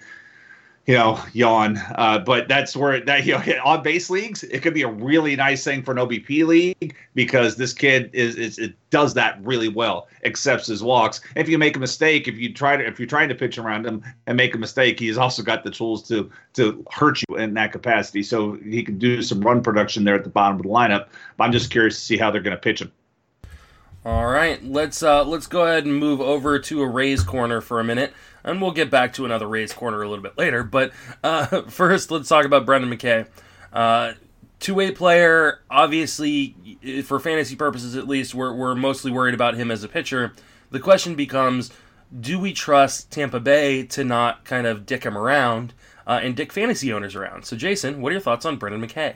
[0.87, 1.79] you know, yawn.
[1.95, 5.37] Uh, but that's where that you know, on base leagues, it could be a really
[5.37, 9.69] nice thing for an OBP league because this kid is, is it does that really
[9.69, 11.21] well, accepts his walks.
[11.37, 13.87] If you make a mistake, if you try to if you're trying to pitch around
[13.87, 17.55] him and make a mistake, he's also got the tools to to hurt you in
[17.55, 18.23] that capacity.
[18.23, 21.09] So he can do some run production there at the bottom of the lineup.
[21.37, 22.91] But I'm just curious to see how they're going to pitch him.
[24.05, 27.81] All right, let's uh, let's go ahead and move over to a Rays corner for
[27.81, 28.15] a minute
[28.45, 30.63] and we'll get back to another Rays corner a little bit later.
[30.63, 33.27] But uh, first, let's talk about Brendan McKay.
[33.73, 34.15] Uh,
[34.59, 36.55] two-way player, obviously,
[37.05, 40.33] for fantasy purposes at least, we're, we're mostly worried about him as a pitcher.
[40.71, 41.71] The question becomes,
[42.19, 45.75] do we trust Tampa Bay to not kind of dick him around
[46.07, 47.45] uh, and dick fantasy owners around?
[47.45, 49.15] So, Jason, what are your thoughts on Brendan McKay?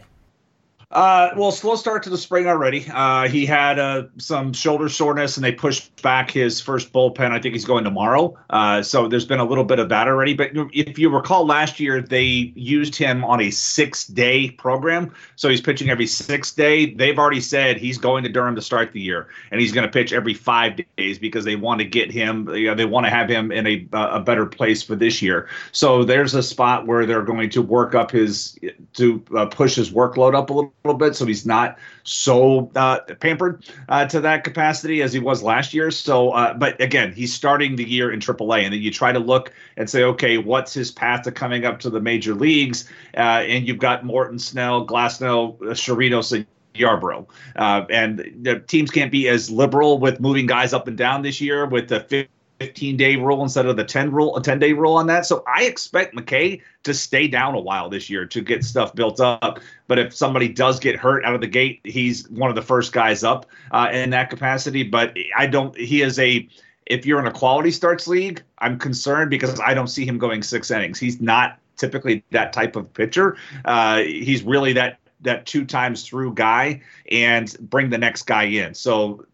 [0.95, 2.87] Uh, well, slow start to the spring already.
[2.93, 7.33] Uh, he had uh, some shoulder soreness, and they pushed back his first bullpen.
[7.33, 8.39] I think he's going tomorrow.
[8.51, 10.35] Uh, so there's been a little bit of that already.
[10.35, 15.61] But if you recall, last year they used him on a six-day program, so he's
[15.61, 16.95] pitching every sixth day.
[16.95, 19.93] They've already said he's going to Durham to start the year, and he's going to
[19.93, 22.49] pitch every five days because they want to get him.
[22.51, 25.49] You know, they want to have him in a a better place for this year.
[25.73, 28.57] So there's a spot where they're going to work up his
[28.93, 33.01] to uh, push his workload up a little little bit, so he's not so uh,
[33.19, 35.91] pampered uh, to that capacity as he was last year.
[35.91, 39.19] So, uh, but again, he's starting the year in AAA, and then you try to
[39.19, 42.87] look and say, okay, what's his path to coming up to the major leagues?
[43.17, 46.45] Uh, and you've got Morton, Snell, Glasnow, Chirinos, and
[46.75, 47.27] Yarbrough.
[47.57, 51.41] Uh, and the teams can't be as liberal with moving guys up and down this
[51.41, 52.29] year with the
[52.61, 55.27] 15 day rule instead of the 10 rule, a 10 day rule on that.
[55.27, 59.21] So I expect McKay to stay down a while this year to get stuff built
[59.21, 59.61] up.
[59.89, 62.93] But if somebody does get hurt out of the gate, he's one of the first
[62.93, 64.83] guys up uh, in that capacity.
[64.83, 66.49] But I don't, he is a,
[66.87, 70.43] if you're in a quality starts league, I'm concerned because I don't see him going
[70.43, 70.99] six innings.
[70.99, 73.37] He's not typically that type of pitcher.
[73.65, 78.75] Uh, he's really that that two times through guy and bring the next guy in.
[78.75, 79.25] So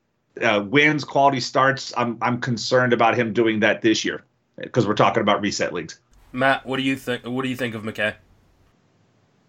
[0.42, 1.92] uh, wins, quality starts.
[1.96, 4.24] I'm I'm concerned about him doing that this year
[4.56, 6.00] because we're talking about reset leagues.
[6.32, 7.26] Matt, what do you think?
[7.26, 8.14] What do you think of McKay?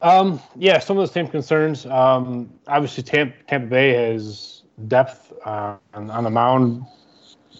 [0.02, 1.86] Um, yeah, some of the same concerns.
[1.86, 6.84] Um, obviously, Tampa, Tampa Bay has depth uh, on, on, the mound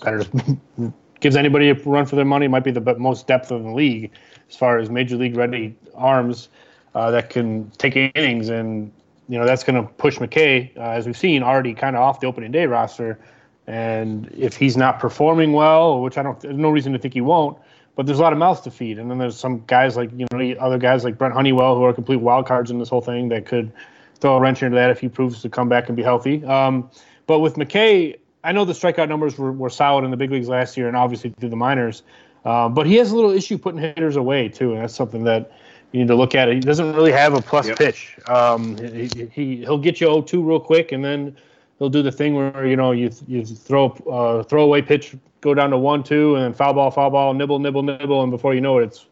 [0.02, 2.48] that gives anybody a run for their money.
[2.48, 4.12] Might be the most depth of the league
[4.50, 6.50] as far as major league ready arms
[6.96, 8.92] uh, that can take innings and
[9.32, 12.20] you know that's going to push McKay, uh, as we've seen, already kind of off
[12.20, 13.18] the opening day roster.
[13.66, 17.22] And if he's not performing well, which I don't, there's no reason to think he
[17.22, 17.58] won't.
[17.96, 19.00] but there's a lot of mouths to feed.
[19.00, 21.94] And then there's some guys like you know other guys like Brent Honeywell who are
[21.94, 23.72] complete wild cards in this whole thing that could
[24.20, 26.44] throw a wrench into that if he proves to come back and be healthy.
[26.44, 26.92] Um,
[27.26, 30.50] but with McKay, I know the strikeout numbers were, were solid in the big leagues
[30.50, 32.04] last year and obviously through the minors.
[32.44, 35.52] Uh, but he has a little issue putting hitters away too, and that's something that
[35.92, 36.50] you need to look at.
[36.50, 36.56] It.
[36.56, 37.78] He doesn't really have a plus yep.
[37.78, 38.18] pitch.
[38.28, 41.36] Um, he, he he'll get you 0-2 real quick, and then
[41.80, 45.54] he'll do the thing where you know you you throw uh, throw away pitch, go
[45.54, 48.54] down to one two, and then foul ball, foul ball, nibble, nibble, nibble, and before
[48.54, 49.06] you know it, it's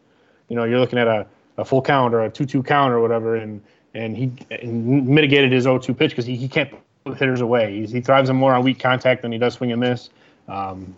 [0.48, 1.26] you know you're looking at a,
[1.58, 3.60] a full count or a two two count or whatever, and
[3.94, 6.72] and he and mitigated his 0-2 pitch because he, he can't
[7.04, 7.80] put hitters away.
[7.80, 10.10] He's, he thrives more on weak contact than he does swing and miss.
[10.48, 10.96] Um,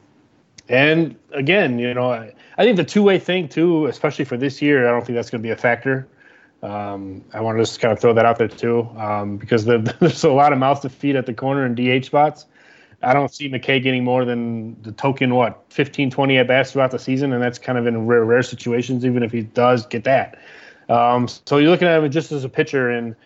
[0.69, 4.63] and again, you know, I, I think the two way thing too, especially for this
[4.63, 6.07] year, I don't think that's going to be a factor.
[6.63, 9.79] Um, I want to just kind of throw that out there too, um, because the,
[10.01, 12.47] there's a lot of mouths to feed at the corner and DH spots.
[13.03, 16.93] I don't see McKay getting more than the token, what, 15, 20 at bats throughout
[16.93, 20.05] the season, and that's kind of in rare, rare situations, even if he does get
[20.05, 20.39] that.
[20.89, 23.17] Um, so you're looking at him just as a pitcher, and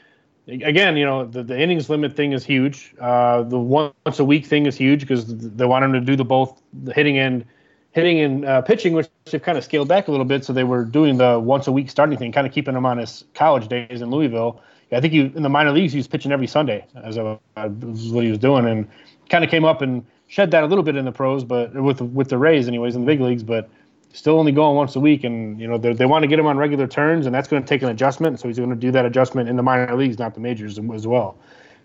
[0.48, 2.94] again, you know, the, the innings limit thing is huge.
[3.00, 6.24] Uh, the once a week thing is huge because they want him to do the
[6.24, 7.44] both the hitting and
[7.92, 10.44] hitting and uh, pitching, which they've kind of scaled back a little bit.
[10.44, 12.98] So they were doing the once a week starting thing, kind of keeping him on
[12.98, 14.60] his college days in Louisville.
[14.92, 18.30] I think in the minor leagues he was pitching every Sunday as uh, what he
[18.30, 18.88] was doing, and
[19.28, 22.00] kind of came up and shed that a little bit in the pros, but with
[22.00, 23.68] with the Rays anyways in the big leagues, but
[24.16, 26.56] still only going once a week, and you know they want to get him on
[26.56, 28.40] regular turns, and that's going to take an adjustment.
[28.40, 31.06] So he's going to do that adjustment in the minor leagues, not the majors as
[31.06, 31.38] well.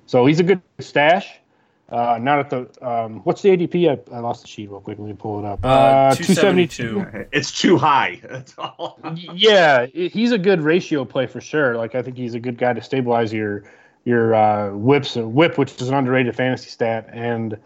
[0.05, 1.37] So he's a good stash.
[1.89, 3.89] Uh, not at the um, what's the ADP?
[3.89, 4.97] I, I, lost the sheet real quick.
[4.97, 5.59] Let me pull it up.
[5.63, 7.05] Uh, uh, two seventy two.
[7.33, 8.21] It's too high.
[8.29, 8.97] That's all.
[9.35, 11.75] yeah, he's a good ratio play for sure.
[11.75, 13.65] Like I think he's a good guy to stabilize your
[14.05, 17.57] your uh, whips whip, which is an underrated fantasy stat, and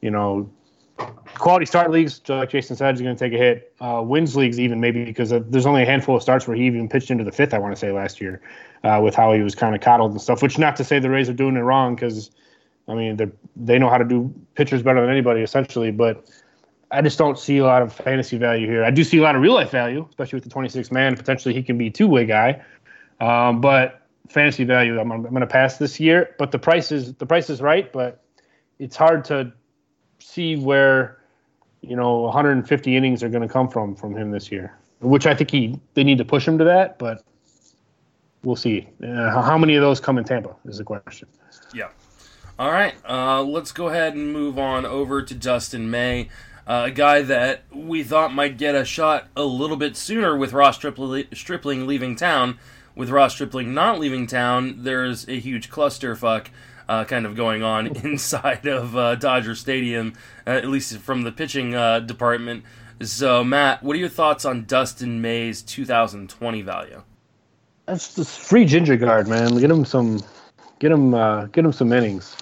[0.00, 0.48] you know
[0.96, 3.74] quality start leagues, like Jason said, is going to take a hit.
[3.80, 6.88] Uh, wins leagues, even maybe because there's only a handful of starts where he even
[6.88, 7.54] pitched into the fifth.
[7.54, 8.40] I want to say last year,
[8.82, 10.42] uh, with how he was kind of coddled and stuff.
[10.42, 12.30] Which not to say the Rays are doing it wrong, because
[12.88, 15.90] I mean they they know how to do pitchers better than anybody essentially.
[15.90, 16.24] But
[16.90, 18.84] I just don't see a lot of fantasy value here.
[18.84, 21.16] I do see a lot of real life value, especially with the 26 man.
[21.16, 22.62] Potentially he can be two way guy,
[23.20, 26.34] um, but fantasy value, I'm, I'm going to pass this year.
[26.38, 28.22] But the price is the price is right, but
[28.78, 29.52] it's hard to
[30.24, 31.18] see where
[31.82, 35.34] you know 150 innings are going to come from from him this year, which I
[35.34, 37.22] think he they need to push him to that, but
[38.42, 38.88] we'll see.
[39.02, 41.28] Uh, how many of those come in Tampa is the question.
[41.74, 41.88] Yeah.
[42.58, 46.28] All right, uh, let's go ahead and move on over to Dustin May,
[46.68, 50.52] uh, a guy that we thought might get a shot a little bit sooner with
[50.52, 52.58] Ross Stripling leaving town.
[52.94, 56.46] With Ross Stripling not leaving town, there's a huge clusterfuck
[56.88, 60.14] uh, kind of going on inside of uh, Dodger Stadium,
[60.46, 62.64] uh, at least from the pitching uh, department.
[63.02, 67.02] So, Matt, what are your thoughts on Dustin May's 2020 value?
[67.86, 69.56] That's just free Gingergaard, man.
[69.58, 70.20] Get him some,
[70.78, 72.36] get him, uh, get him some innings.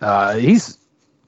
[0.00, 0.78] Uh, he's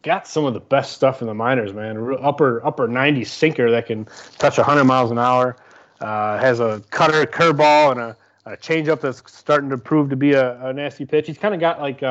[0.03, 2.17] got some of the best stuff in the minors, man.
[2.21, 5.57] Upper upper 90 sinker that can touch 100 miles an hour.
[6.01, 10.59] has a cutter, curveball, and a, a changeup that's starting to prove to be a,
[10.67, 11.27] a nasty pitch.
[11.29, 12.03] He's kind of got like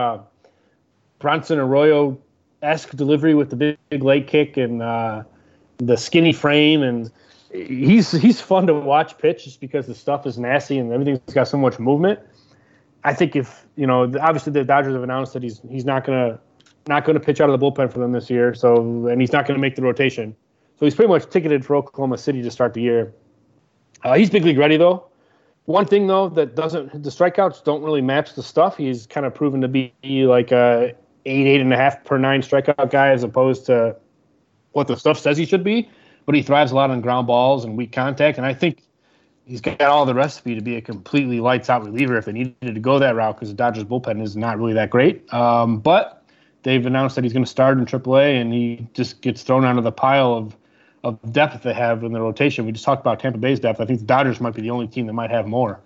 [1.22, 2.18] Bronson Arroyo
[2.62, 5.24] esque delivery with the big, big leg kick and uh,
[5.78, 7.12] the skinny frame, and
[7.52, 11.48] he's he's fun to watch pitch just because the stuff is nasty and everything's got
[11.48, 12.20] so much movement.
[13.04, 16.40] I think if you know, obviously the Dodgers have announced that he's he's not gonna
[16.88, 19.48] not gonna pitch out of the bullpen for them this year, so and he's not
[19.48, 20.36] gonna make the rotation.
[20.80, 23.14] So he's pretty much ticketed for Oklahoma City to start the year.
[24.04, 25.06] Uh, he's big league ready though.
[25.66, 28.78] One thing though that doesn't the strikeouts don't really match the stuff.
[28.78, 32.42] He's kind of proven to be like a eight, eight and a half per nine
[32.42, 33.96] strikeout guy as opposed to
[34.72, 35.90] what the stuff says he should be.
[36.26, 38.38] But he thrives a lot on ground balls and weak contact.
[38.38, 38.84] And I think
[39.46, 42.76] he's got all the recipe to be a completely lights out reliever if they needed
[42.76, 45.32] to go that route because the Dodgers bullpen is not really that great.
[45.34, 46.24] Um, but
[46.64, 49.82] they've announced that he's going to start in AAA and he just gets thrown onto
[49.82, 50.56] the pile of
[51.04, 52.66] of depth they have in the rotation.
[52.66, 53.82] We just talked about Tampa Bay's depth.
[53.82, 55.80] I think the Dodgers might be the only team that might have more.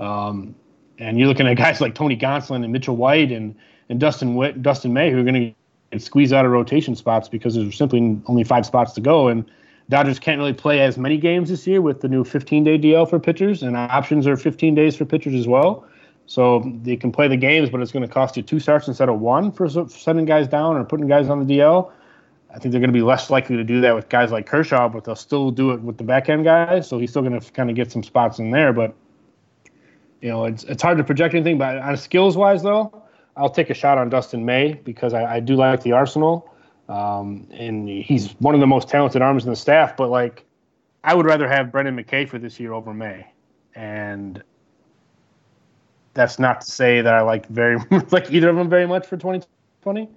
[0.00, 0.54] Um,
[0.98, 3.54] and you're looking at guys like Tony Gonsolin and Mitchell White and
[3.88, 5.54] and Dustin Dustin May who are going
[5.92, 9.28] to squeeze out of rotation spots because there's simply only five spots to go.
[9.28, 9.44] And
[9.88, 13.08] Dodgers can't really play as many games this year with the new 15 day DL
[13.08, 15.86] for pitchers, and options are 15 days for pitchers as well.
[16.26, 19.10] So they can play the games, but it's going to cost you two starts instead
[19.10, 21.92] of one for sending guys down or putting guys on the DL.
[22.50, 24.88] I think they're going to be less likely to do that with guys like Kershaw,
[24.88, 26.88] but they'll still do it with the back end guys.
[26.88, 28.72] So he's still going to kind of get some spots in there.
[28.72, 28.94] But
[30.22, 31.58] you know, it's it's hard to project anything.
[31.58, 33.03] But on skills wise, though,
[33.36, 36.50] I'll take a shot on Dustin May because I, I do like the Arsenal,
[36.88, 39.96] um, and he's one of the most talented arms in the staff.
[39.96, 40.44] But like,
[41.02, 43.26] I would rather have Brendan McKay for this year over May,
[43.74, 44.42] and
[46.14, 47.78] that's not to say that I like very
[48.10, 50.08] like either of them very much for 2020.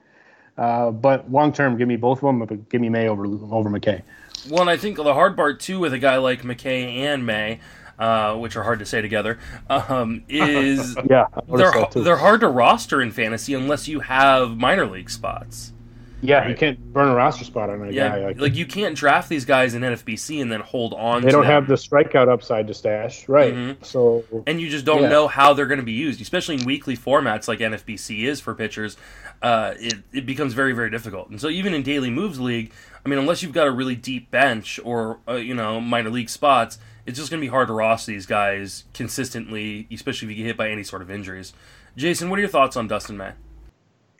[0.57, 2.39] Uh, but long term, give me both of them.
[2.39, 4.01] But give me May over over McKay.
[4.49, 7.59] Well, and I think the hard part too with a guy like McKay and May,
[7.99, 13.01] uh, which are hard to say together, um, is yeah, they're they're hard to roster
[13.01, 15.73] in fantasy unless you have minor league spots.
[16.21, 16.49] Yeah, right.
[16.49, 18.25] you can't burn a roster spot on a yeah, guy.
[18.27, 21.21] Like, like, you can't draft these guys in NFBC and then hold on.
[21.21, 21.51] They don't them.
[21.51, 23.53] have the strikeout upside to stash, right?
[23.53, 23.83] Mm-hmm.
[23.83, 25.09] So and you just don't yeah.
[25.09, 28.55] know how they're going to be used, especially in weekly formats like NFBC is for
[28.55, 28.97] pitchers.
[29.43, 32.71] Uh, it it becomes very very difficult, and so even in daily moves league,
[33.05, 36.29] I mean, unless you've got a really deep bench or uh, you know minor league
[36.29, 40.43] spots, it's just going to be hard to roster these guys consistently, especially if you
[40.43, 41.53] get hit by any sort of injuries.
[41.95, 43.31] Jason, what are your thoughts on Dustin May?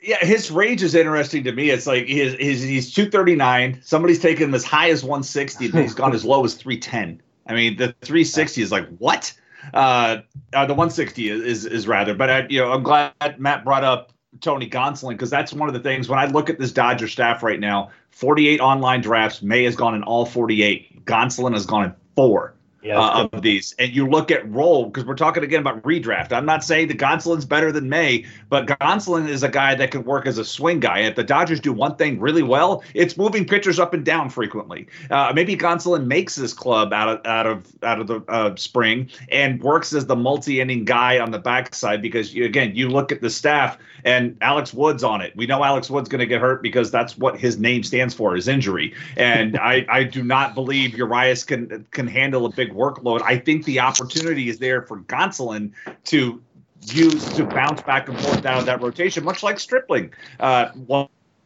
[0.00, 1.70] Yeah, his range is interesting to me.
[1.70, 3.80] It's like he's he's, he's 239.
[3.82, 7.20] Somebody's taken him as high as 160, but he's gone as low as 310.
[7.46, 9.34] I mean, the 360 is like what?
[9.74, 10.18] Uh,
[10.54, 12.14] uh the 160 is, is, is rather.
[12.14, 15.74] But I, you know, I'm glad Matt brought up Tony Gonsolin because that's one of
[15.74, 17.90] the things when I look at this Dodger staff right now.
[18.12, 19.42] 48 online drafts.
[19.42, 21.04] May has gone in all 48.
[21.04, 23.74] Gonsolin has gone in four yeah, uh, of these.
[23.78, 26.32] And you look at role because we're talking again about redraft.
[26.32, 30.04] I'm not saying that Gonsolin's better than May, but Gonsolin is a guy that can
[30.04, 31.00] work as a swing guy.
[31.00, 34.86] If the Dodgers do one thing really well, it's moving pitchers up and down frequently.
[35.10, 39.10] Uh, maybe Gonsolin makes this club out of out of out of the uh, spring
[39.30, 43.20] and works as the multi-inning guy on the backside because you, again, you look at
[43.20, 45.34] the staff and Alex Wood's on it.
[45.36, 48.36] We know Alex Wood's going to get hurt because that's what his name stands for,
[48.36, 48.94] is injury.
[49.16, 53.22] And I I do not believe Urias can can handle a big workload.
[53.22, 55.72] I think the opportunity is there for Gonsolin
[56.04, 56.42] to
[56.86, 60.70] use to bounce back and forth out of that rotation, much like Stripling uh,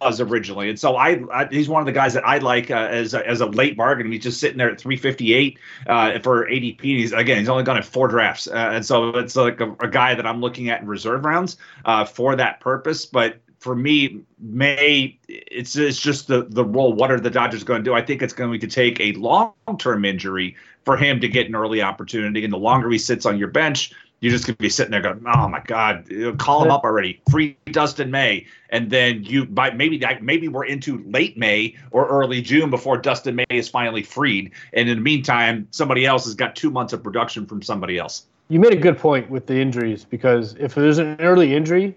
[0.03, 0.69] was originally.
[0.69, 3.27] And so I, I, he's one of the guys that I like uh, as a,
[3.27, 4.11] as a late bargain.
[4.11, 6.81] He's just sitting there at 358 uh, for ADP.
[6.81, 9.89] He's again, he's only gone at four drafts, uh, and so it's like a, a,
[9.89, 13.07] guy that I'm looking at in reserve rounds uh, for that purpose.
[13.07, 16.93] But for me, May it's it's just the the role.
[16.93, 17.95] What are the Dodgers going to do?
[17.95, 21.55] I think it's going to take a long term injury for him to get an
[21.55, 22.45] early opportunity.
[22.45, 25.03] And the longer he sits on your bench, you're just going to be sitting there
[25.03, 26.09] going, "Oh my God,
[26.39, 31.03] call him up already, free Dustin May." And then you, by maybe maybe we're into
[31.09, 34.53] late May or early June before Dustin May is finally freed.
[34.73, 38.25] And in the meantime, somebody else has got two months of production from somebody else.
[38.49, 41.97] You made a good point with the injuries because if there's an early injury,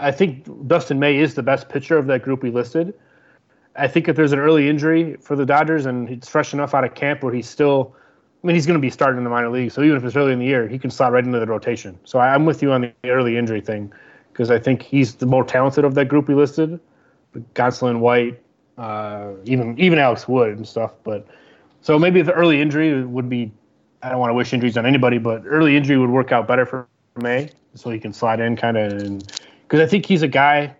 [0.00, 2.92] I think Dustin May is the best pitcher of that group we listed.
[3.76, 6.82] I think if there's an early injury for the Dodgers and he's fresh enough out
[6.82, 7.94] of camp where he's still
[8.42, 10.16] I mean, he's going to be starting in the minor league, so even if it's
[10.16, 11.98] early in the year, he can slot right into the rotation.
[12.04, 13.92] So I'm with you on the early injury thing
[14.32, 16.80] because I think he's the more talented of that group we listed.
[17.54, 18.42] Gonsolin, White,
[18.78, 20.92] uh, even even Alex Wood and stuff.
[21.04, 21.26] But
[21.80, 23.52] so maybe the early injury would be.
[24.02, 26.66] I don't want to wish injuries on anybody, but early injury would work out better
[26.66, 29.22] for May, so he can slide in kind of.
[29.62, 30.74] Because I think he's a guy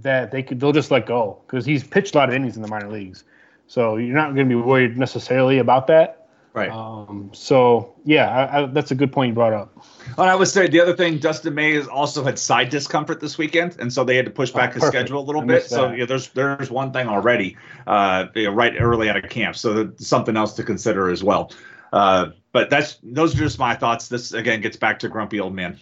[0.00, 2.62] that they could they'll just let go because he's pitched a lot of innings in
[2.62, 3.24] the minor leagues.
[3.66, 6.25] So you're not going to be worried necessarily about that.
[6.56, 6.70] Right.
[6.70, 9.76] Um, so yeah, I, I, that's a good point you brought up.
[10.16, 13.36] And I would say the other thing, Dustin May has also had side discomfort this
[13.36, 15.64] weekend, and so they had to push back oh, his schedule a little bit.
[15.64, 19.54] So yeah, there's there's one thing already, uh, you know, right early out of camp.
[19.54, 21.52] So something else to consider as well.
[21.92, 24.08] Uh, but that's those are just my thoughts.
[24.08, 25.78] This again gets back to grumpy old man.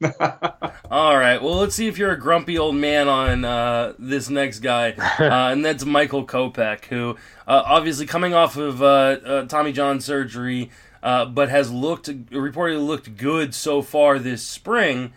[0.90, 1.42] All right.
[1.42, 5.52] Well, let's see if you're a grumpy old man on uh, this next guy, uh,
[5.52, 10.70] and that's Michael Kopech, who uh, obviously coming off of uh, uh, Tommy John surgery,
[11.02, 15.12] uh, but has looked reportedly looked good so far this spring.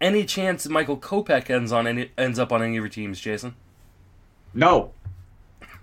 [0.00, 3.20] Any chance that Michael Kopech ends on any, ends up on any of your teams,
[3.20, 3.54] Jason?
[4.52, 4.92] No.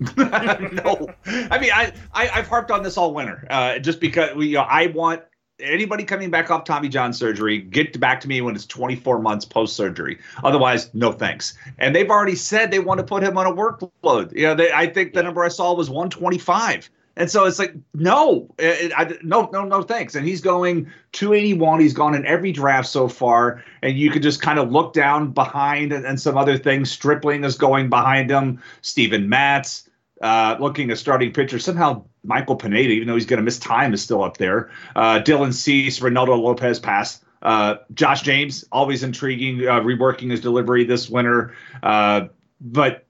[0.16, 3.46] no, I mean I, I have harped on this all winter,
[3.80, 5.22] just because we, you know, I want
[5.62, 9.44] anybody coming back off Tommy John surgery, get back to me when it's 24 months
[9.44, 10.18] post surgery.
[10.44, 11.54] Otherwise, no thanks.
[11.78, 14.32] And they've already said they want to put him on a workload.
[14.32, 16.90] You know, they, I think the number I saw was 125.
[17.16, 20.14] And so it's like, no, it, I, no, no, no, thanks.
[20.14, 21.80] And he's going 281.
[21.80, 23.62] He's gone in every draft so far.
[23.82, 26.90] And you could just kind of look down behind and, and some other things.
[26.90, 28.62] Stripling is going behind him.
[28.80, 29.90] Steven Matz
[30.22, 31.58] uh, looking a starting pitcher.
[31.58, 34.70] Somehow Michael Pineda, even though he's going to miss time, is still up there.
[34.94, 37.24] Uh, Dylan Cease, Reynaldo Lopez pass.
[37.42, 41.54] Uh, Josh James, always intriguing, uh, reworking his delivery this winter.
[41.82, 42.28] Uh,
[42.60, 43.04] but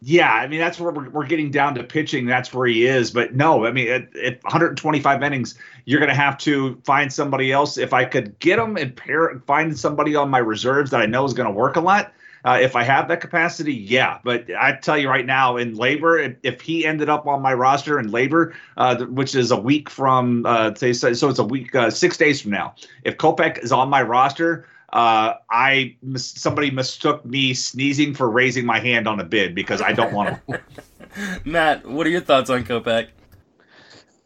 [0.00, 2.26] yeah, I mean, that's where we're, we're, getting down to pitching.
[2.26, 3.10] That's where he is.
[3.10, 7.50] But no, I mean, at, at 125 innings, you're going to have to find somebody
[7.50, 7.78] else.
[7.78, 11.24] If I could get him and pair, find somebody on my reserves that I know
[11.24, 12.12] is going to work a lot,
[12.44, 14.18] Uh, if I have that capacity, yeah.
[14.22, 17.54] But I tell you right now, in LABR, if, if he ended up on my
[17.54, 21.74] roster in LABR, uh, which is a week from uh, say, so it's a week,
[21.74, 22.74] uh, six days from now.
[23.04, 28.78] If Kopech is on my roster, uh, I somebody mistook me sneezing for raising my
[28.78, 30.60] hand on a bid because I don't want to.
[31.44, 33.08] Matt, what are your thoughts on Kopech?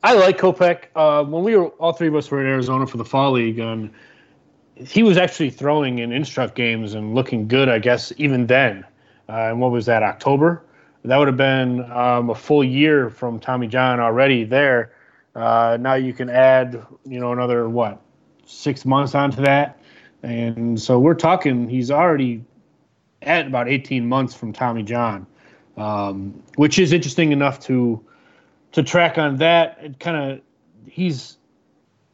[0.02, 0.84] I like Kopech.
[0.94, 3.58] Uh, when we were all three of us were in Arizona for the fall league,
[3.58, 3.90] and
[4.86, 7.68] he was actually throwing in instruct games and looking good.
[7.68, 8.84] I guess even then,
[9.28, 10.02] uh, and what was that?
[10.02, 10.62] October.
[11.04, 14.92] That would have been um, a full year from Tommy John already there.
[15.34, 18.00] Uh, now you can add, you know, another what,
[18.46, 19.80] six months onto that,
[20.22, 21.68] and so we're talking.
[21.68, 22.44] He's already
[23.22, 25.26] at about 18 months from Tommy John,
[25.76, 28.04] um, which is interesting enough to
[28.72, 29.78] to track on that.
[29.80, 30.40] It kind of
[30.86, 31.37] he's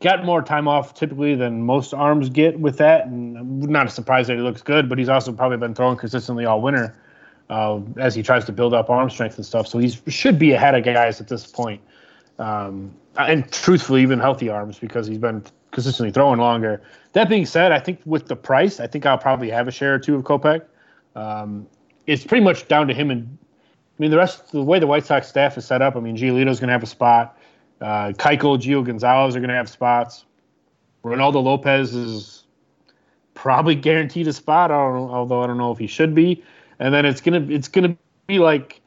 [0.04, 4.36] got more time off typically than most arms get with that, and not surprised that
[4.36, 4.88] he looks good.
[4.88, 6.94] But he's also probably been throwing consistently all winter
[7.48, 9.66] uh, as he tries to build up arm strength and stuff.
[9.66, 11.80] So he should be ahead of guys at this point.
[12.38, 16.82] Um, and truthfully, even healthy arms because he's been consistently throwing longer.
[17.14, 19.94] That being said, I think with the price, I think I'll probably have a share
[19.94, 20.62] or two of Kopech.
[21.16, 21.66] Um,
[22.06, 23.38] it's pretty much down to him and
[23.96, 26.16] I mean, the rest, the way the White Sox staff is set up, I mean,
[26.16, 27.38] Giolito's going to have a spot.
[27.80, 30.24] Uh, Keuchel, Gio Gonzalez are going to have spots.
[31.04, 32.44] Reynaldo Lopez is
[33.34, 36.42] probably guaranteed a spot, although I don't know if he should be.
[36.78, 37.96] And then it's gonna it's gonna
[38.26, 38.80] be like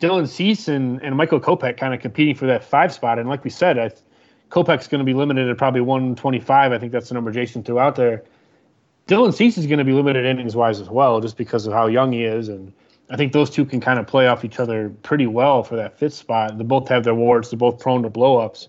[0.00, 3.18] Dylan Cease and, and Michael Kopech kind of competing for that five spot.
[3.18, 3.90] And like we said, I,
[4.50, 6.72] Kopech's going to be limited at probably 125.
[6.72, 8.22] I think that's the number Jason threw out there.
[9.08, 11.86] Dylan Cease is going to be limited innings wise as well, just because of how
[11.86, 12.72] young he is and–
[13.08, 15.98] I think those two can kind of play off each other pretty well for that
[15.98, 16.58] fifth spot.
[16.58, 17.50] They both have their wards.
[17.50, 18.68] They're both prone to blowups.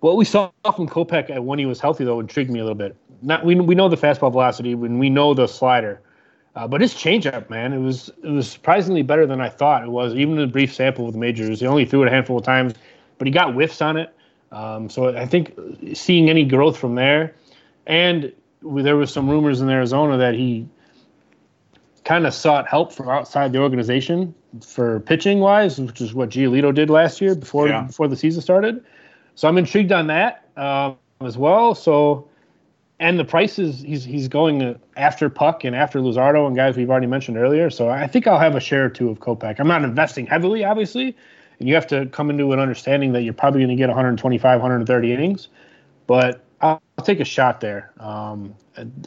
[0.00, 2.94] What we saw from Kopech when he was healthy, though, intrigued me a little bit.
[3.22, 6.00] Not we we know the fastball velocity, when we know the slider,
[6.54, 9.90] uh, but his changeup, man, it was it was surprisingly better than I thought it
[9.90, 10.14] was.
[10.14, 12.44] Even in a brief sample with the majors, he only threw it a handful of
[12.44, 12.74] times,
[13.18, 14.14] but he got whiffs on it.
[14.52, 15.58] Um, so I think
[15.94, 17.34] seeing any growth from there,
[17.86, 18.30] and
[18.62, 20.68] there was some rumors in Arizona that he
[22.04, 24.34] kind of sought help from outside the organization
[24.64, 27.82] for pitching wise, which is what Giolito did last year before yeah.
[27.82, 28.84] before the season started.
[29.34, 31.74] So I'm intrigued on that um, as well.
[31.74, 32.28] So,
[33.00, 37.06] and the prices he's he's going after Puk and after Luzardo and guys we've already
[37.06, 37.70] mentioned earlier.
[37.70, 39.58] So I think I'll have a share or two of Kopech.
[39.58, 41.16] I'm not investing heavily, obviously,
[41.58, 44.60] and you have to come into an understanding that you're probably going to get 125,
[44.60, 45.48] 130 innings,
[46.06, 46.43] but
[46.98, 47.92] I'll, take a shot there.
[47.98, 48.54] Um,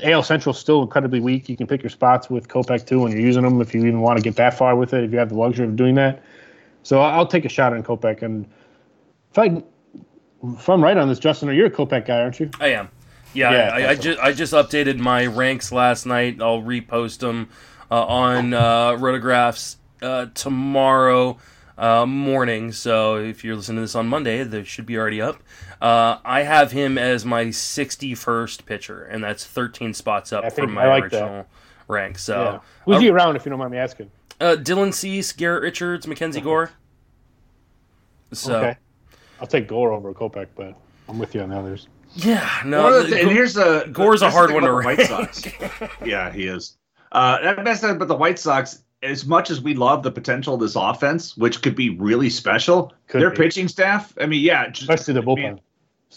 [0.03, 1.49] AL Central still incredibly weak.
[1.49, 4.01] You can pick your spots with Kopech too when you're using them if you even
[4.01, 5.03] want to get that far with it.
[5.03, 6.23] If you have the luxury of doing that,
[6.83, 8.21] so I'll take a shot on Kopech.
[8.21, 8.45] And
[9.31, 9.63] if I
[10.43, 12.49] if I'm right on this, Justin, you're a Kopech guy, aren't you?
[12.59, 12.89] I am.
[13.33, 16.41] Yeah, yeah I, I, I just I just updated my ranks last night.
[16.41, 17.49] I'll repost them
[17.89, 21.37] uh, on uh, Rotographs uh, tomorrow
[21.77, 22.71] uh, morning.
[22.71, 25.41] So if you're listening to this on Monday, they should be already up.
[25.81, 30.87] Uh, I have him as my 61st pitcher, and that's 13 spots up from my
[30.87, 31.47] like original that.
[31.87, 32.17] rank.
[32.17, 32.59] So yeah.
[32.85, 34.11] who's uh, he around, if you don't mind me asking?
[34.39, 36.71] Uh, Dylan Cease, Garrett Richards, Mackenzie Gore.
[38.33, 38.77] So okay.
[39.39, 40.75] I'll take Gore over Kopech, but
[41.07, 41.87] I'm with you on the others.
[42.13, 43.03] Yeah, no.
[43.03, 44.99] The, and here's a Gore's a hard one to rank.
[44.99, 45.43] White Sox.
[46.05, 46.77] yeah, he is.
[47.11, 50.75] Uh, that's but the White Sox as much as we love the potential of this
[50.75, 53.37] offense, which could be really special, could their be.
[53.37, 54.13] pitching staff.
[54.19, 55.45] I mean, yeah, just, especially the bullpen.
[55.45, 55.61] I mean,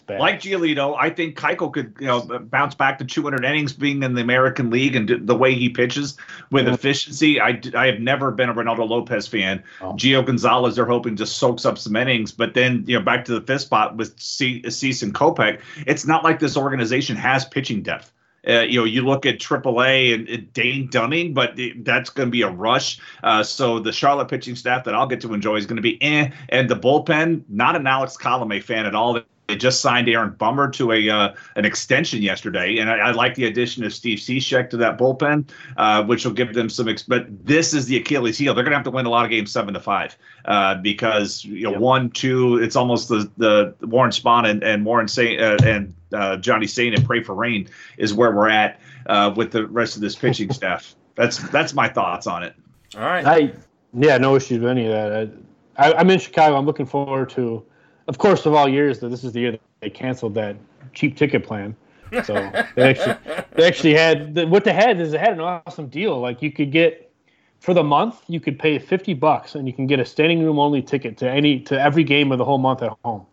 [0.08, 4.14] like Giolito, I think Keuchel could you know bounce back to 200 innings being in
[4.14, 6.16] the American League and the way he pitches
[6.50, 7.40] with efficiency.
[7.40, 9.62] I, I have never been a Reynaldo Lopez fan.
[9.80, 9.92] Oh.
[9.94, 13.32] Gio Gonzalez, they're hoping just soaks up some innings, but then you know back to
[13.32, 15.60] the fifth spot with Cease and Kopech.
[15.86, 18.12] It's not like this organization has pitching depth.
[18.48, 22.28] Uh, you know, you look at AAA and, and Dane Dunning, but it, that's going
[22.28, 22.98] to be a rush.
[23.22, 26.00] Uh, so the Charlotte pitching staff that I'll get to enjoy is going to be
[26.02, 26.30] eh.
[26.48, 29.20] And the bullpen, not an Alex Colome fan at all.
[29.50, 33.34] They just signed Aaron Bummer to a uh, an extension yesterday, and I, I, like
[33.34, 36.86] the addition of Steve Cishek to that bullpen, uh, which will give them some.
[36.86, 38.54] Ex- but this is the Achilles heel.
[38.54, 41.44] They're going to have to win a lot of games seven to five uh, because
[41.44, 41.80] you know yep.
[41.80, 46.36] one, two, it's almost the the Warren Spahn and, and Warren Say uh, and uh,
[46.36, 50.02] Johnny Sain and Pray for Rain is where we're at uh, with the rest of
[50.02, 50.94] this pitching staff.
[51.16, 52.54] That's that's my thoughts on it.
[52.94, 53.26] All right.
[53.26, 53.52] I
[53.94, 55.32] yeah, no issues with any of that.
[55.76, 56.56] I, I'm in Chicago.
[56.56, 57.64] I'm looking forward to
[58.10, 60.56] of course, of all years, that this is the year that they canceled that
[60.92, 61.76] cheap ticket plan.
[62.24, 62.34] So
[62.74, 63.16] they actually
[63.52, 66.18] they actually had what they had is they had an awesome deal.
[66.18, 67.12] Like you could get
[67.60, 70.58] for the month, you could pay fifty bucks and you can get a standing room
[70.58, 73.24] only ticket to any to every game of the whole month at home.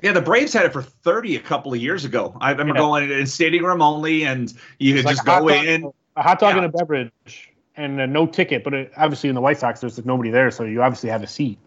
[0.00, 2.34] Yeah, the Braves had it for thirty a couple of years ago.
[2.40, 2.80] I remember yeah.
[2.80, 5.92] going in standing room only, and you could just go in.
[6.16, 6.64] A hot dog yeah.
[6.64, 8.64] and a beverage and uh, no ticket.
[8.64, 11.22] But it, obviously in the White Sox, there's like nobody there, so you obviously have
[11.22, 11.58] a seat.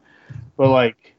[0.57, 1.14] But like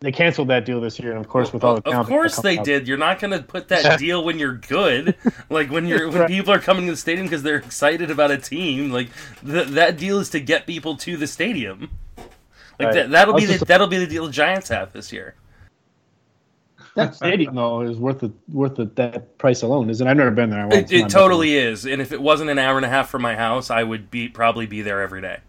[0.00, 2.58] they canceled that deal this year, and of course with all the of course they
[2.58, 2.64] out.
[2.64, 2.88] did.
[2.88, 5.14] You're not going to put that deal when you're good,
[5.50, 8.38] like when you're when people are coming to the stadium because they're excited about a
[8.38, 8.90] team.
[8.90, 9.10] Like
[9.46, 11.90] th- that deal is to get people to the stadium.
[12.16, 12.28] Like
[12.86, 12.94] right.
[12.94, 15.34] that, that'll be the, that'll be the deal the Giants have this year.
[16.94, 20.06] That stadium though is worth the worth the, that price alone, isn't?
[20.06, 20.10] It?
[20.10, 20.66] I've never been there.
[20.72, 23.36] It, it totally is, and if it wasn't an hour and a half from my
[23.36, 25.40] house, I would be probably be there every day.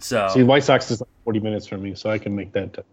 [0.00, 2.84] So see, White Sox is like forty minutes from me, so I can make that.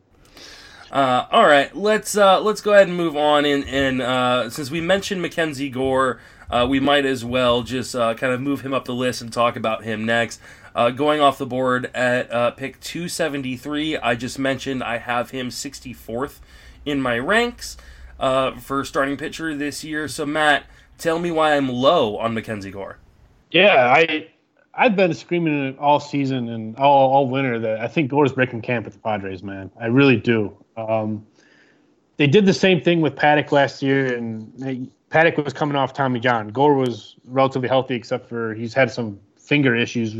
[0.92, 3.46] Uh, all right, let's uh, let's go ahead and move on.
[3.46, 6.20] And, and uh, since we mentioned Mackenzie Gore,
[6.50, 9.32] uh, we might as well just uh, kind of move him up the list and
[9.32, 10.40] talk about him next.
[10.74, 16.40] Uh, going off the board at pick 273, I just mentioned I have him 64th
[16.86, 17.78] in my ranks
[18.20, 20.08] for starting pitcher this year.
[20.08, 20.66] So Matt,
[20.98, 23.00] tell me why I'm low on Mackenzie Gore.
[23.52, 24.28] Yeah, I
[24.78, 28.86] I've been screaming all season and all, all winter that I think Gore's breaking camp
[28.86, 29.72] at the Padres, man.
[29.82, 30.56] I really do.
[30.78, 31.26] Um,
[32.18, 35.94] they did the same thing with Paddack last year, and they, Paddack was coming off
[35.94, 36.50] Tommy John.
[36.50, 40.14] Gore was relatively healthy, except for he's had some finger issues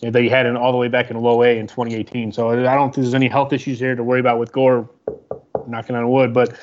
[0.00, 2.32] that he had in all the way back in low A in 2018.
[2.32, 4.88] So I don't think there's any health issues here to worry about with Gore.
[5.66, 6.54] Knocking on wood, but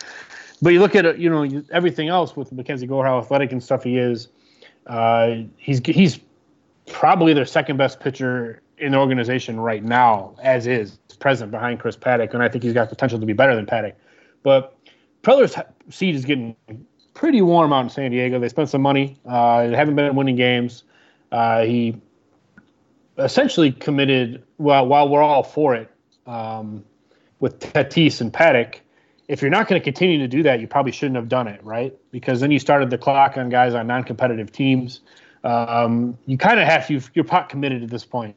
[0.62, 3.84] but you look at you know everything else with Mackenzie Gore, how athletic and stuff
[3.84, 4.28] he is.
[4.86, 6.20] Uh, he's he's
[6.88, 11.96] probably their second best pitcher in the organization right now, as is present behind Chris
[11.96, 13.94] Paddack, and I think he's got potential to be better than Paddack.
[14.44, 14.76] But
[15.22, 15.56] Preller's
[15.90, 16.56] seat is getting
[17.14, 18.40] pretty warm out in San Diego.
[18.40, 19.20] They spent some money.
[19.26, 20.84] Uh, they haven't been winning games.
[21.32, 22.02] Uh, he
[23.18, 24.44] essentially committed.
[24.58, 25.92] Well, while we're all for it,
[26.26, 26.84] um,
[27.40, 28.80] with Tatis and Paddack,
[29.28, 31.64] if you're not going to continue to do that, you probably shouldn't have done it,
[31.64, 31.96] right?
[32.12, 35.02] Because then you started the clock on guys on non-competitive teams.
[35.44, 38.36] Um, you kind of have you you're pot committed at this point.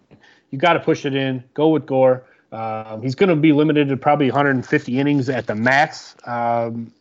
[0.54, 1.42] You got to push it in.
[1.54, 2.22] Go with Gore.
[2.52, 6.92] Um, he's going to be limited to probably 150 innings at the max, um,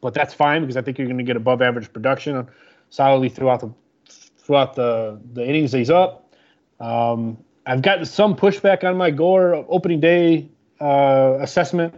[0.00, 2.48] but that's fine because I think you're going to get above average production
[2.88, 3.70] solidly throughout the
[4.38, 6.34] throughout the the innings he's up.
[6.80, 7.36] Um,
[7.66, 10.48] I've gotten some pushback on my Gore opening day
[10.80, 11.94] uh, assessment.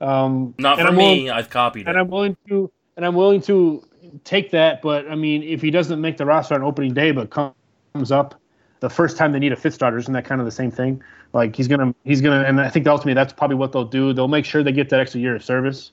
[0.00, 1.30] Um, Not for me.
[1.30, 3.86] I've copied and it, I'm willing to and I'm willing to
[4.24, 4.82] take that.
[4.82, 8.41] But I mean, if he doesn't make the roster on opening day, but comes up
[8.82, 11.02] the first time they need a fifth starter, isn't that kind of the same thing?
[11.32, 14.12] Like he's gonna, he's gonna, and I think ultimately that's probably what they'll do.
[14.12, 15.92] They'll make sure they get that extra year of service,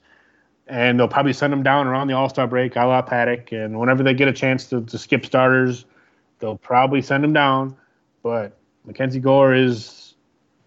[0.68, 3.80] and they'll probably send him down around the All Star break, a la Paddack, and
[3.80, 5.86] whenever they get a chance to, to skip starters,
[6.40, 7.78] they'll probably send him down.
[8.24, 10.16] But Mackenzie Gore is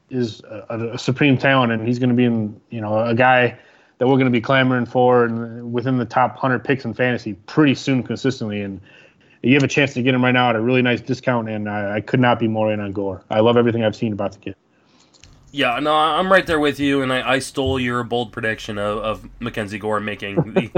[0.08, 3.58] is a, a supreme talent, and he's going to be in, you know, a guy
[3.98, 7.34] that we're going to be clamoring for and within the top 100 picks in fantasy
[7.46, 8.60] pretty soon consistently.
[8.60, 8.80] And
[9.42, 11.68] you have a chance to get him right now at a really nice discount, and
[11.68, 13.24] I, I could not be more in on Gore.
[13.30, 14.56] I love everything I've seen about the kid.
[15.54, 18.98] Yeah, no, I'm right there with you, and I, I stole your bold prediction of,
[18.98, 20.70] of Mackenzie Gore making the.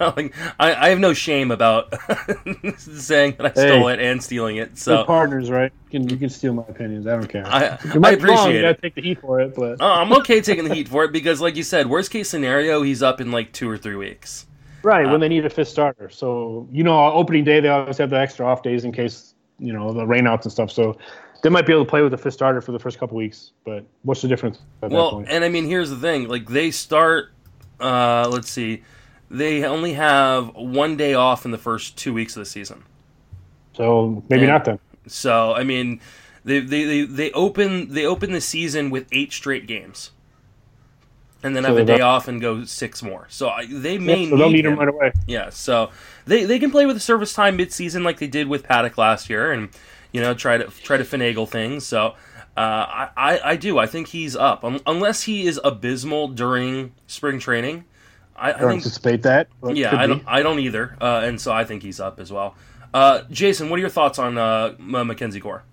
[0.16, 1.94] like, I, I have no shame about
[2.76, 4.76] saying that I stole hey, it and stealing it.
[4.76, 5.72] So partners, right?
[5.88, 7.06] You can, you can steal my opinions.
[7.06, 7.46] I don't care.
[7.46, 8.54] I, I appreciate wrong, it.
[8.56, 11.04] You gotta take the heat for it, but uh, I'm okay taking the heat for
[11.04, 13.96] it because, like you said, worst case scenario, he's up in like two or three
[13.96, 14.46] weeks.
[14.86, 16.08] Right uh, when they need a fifth starter.
[16.08, 19.72] So you know, opening day they always have the extra off days in case you
[19.72, 20.70] know the rainouts and stuff.
[20.70, 20.96] So
[21.42, 23.50] they might be able to play with the fifth starter for the first couple weeks,
[23.64, 24.60] but what's the difference?
[24.82, 27.32] well, and I mean, here's the thing: like they start.
[27.80, 28.84] Uh, let's see,
[29.28, 32.84] they only have one day off in the first two weeks of the season.
[33.74, 34.78] So maybe and, not then.
[35.08, 36.00] So I mean,
[36.44, 40.12] they, they they they open they open the season with eight straight games,
[41.46, 43.26] and then so have a day off and go six more.
[43.30, 44.72] So I, they may yeah, so they'll need him.
[44.72, 45.12] him right away.
[45.26, 45.90] Yeah, so
[46.26, 48.98] they they can play with the service time mid season like they did with Paddack
[48.98, 49.70] last year, and
[50.12, 51.86] you know, try to try to finagle things.
[51.86, 52.14] So
[52.56, 53.78] uh, I, I, I do.
[53.78, 57.84] I think he's up, um, unless he is abysmal during spring training.
[58.34, 59.48] I, I, I don't think, anticipate that.
[59.62, 60.20] Yeah, I don't.
[60.20, 60.24] Be.
[60.26, 62.54] I don't either, uh, and so I think he's up as well.
[62.94, 65.64] Uh, Jason, what are your thoughts on uh, Mackenzie Gore?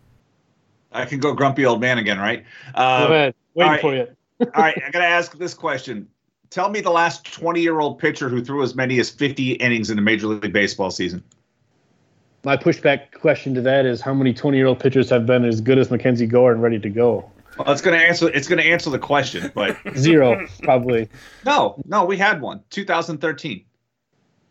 [0.92, 2.44] I can go grumpy old man again, right?
[2.76, 3.36] Uh, go ahead.
[3.54, 3.82] Waiting right.
[3.82, 4.08] for you.
[4.56, 6.08] All right, I got to ask this question.
[6.50, 9.90] Tell me the last 20 year old pitcher who threw as many as 50 innings
[9.90, 11.24] in a Major League Baseball season
[12.44, 15.62] my pushback question to that is how many 20 year old pitchers have been as
[15.62, 17.30] good as Mackenzie Gore and ready to go?
[17.58, 18.30] Well, it's going to answer.
[18.30, 21.08] It's going to answer the question, but zero probably.
[21.46, 22.62] No, no, we had one.
[22.72, 23.64] 2013.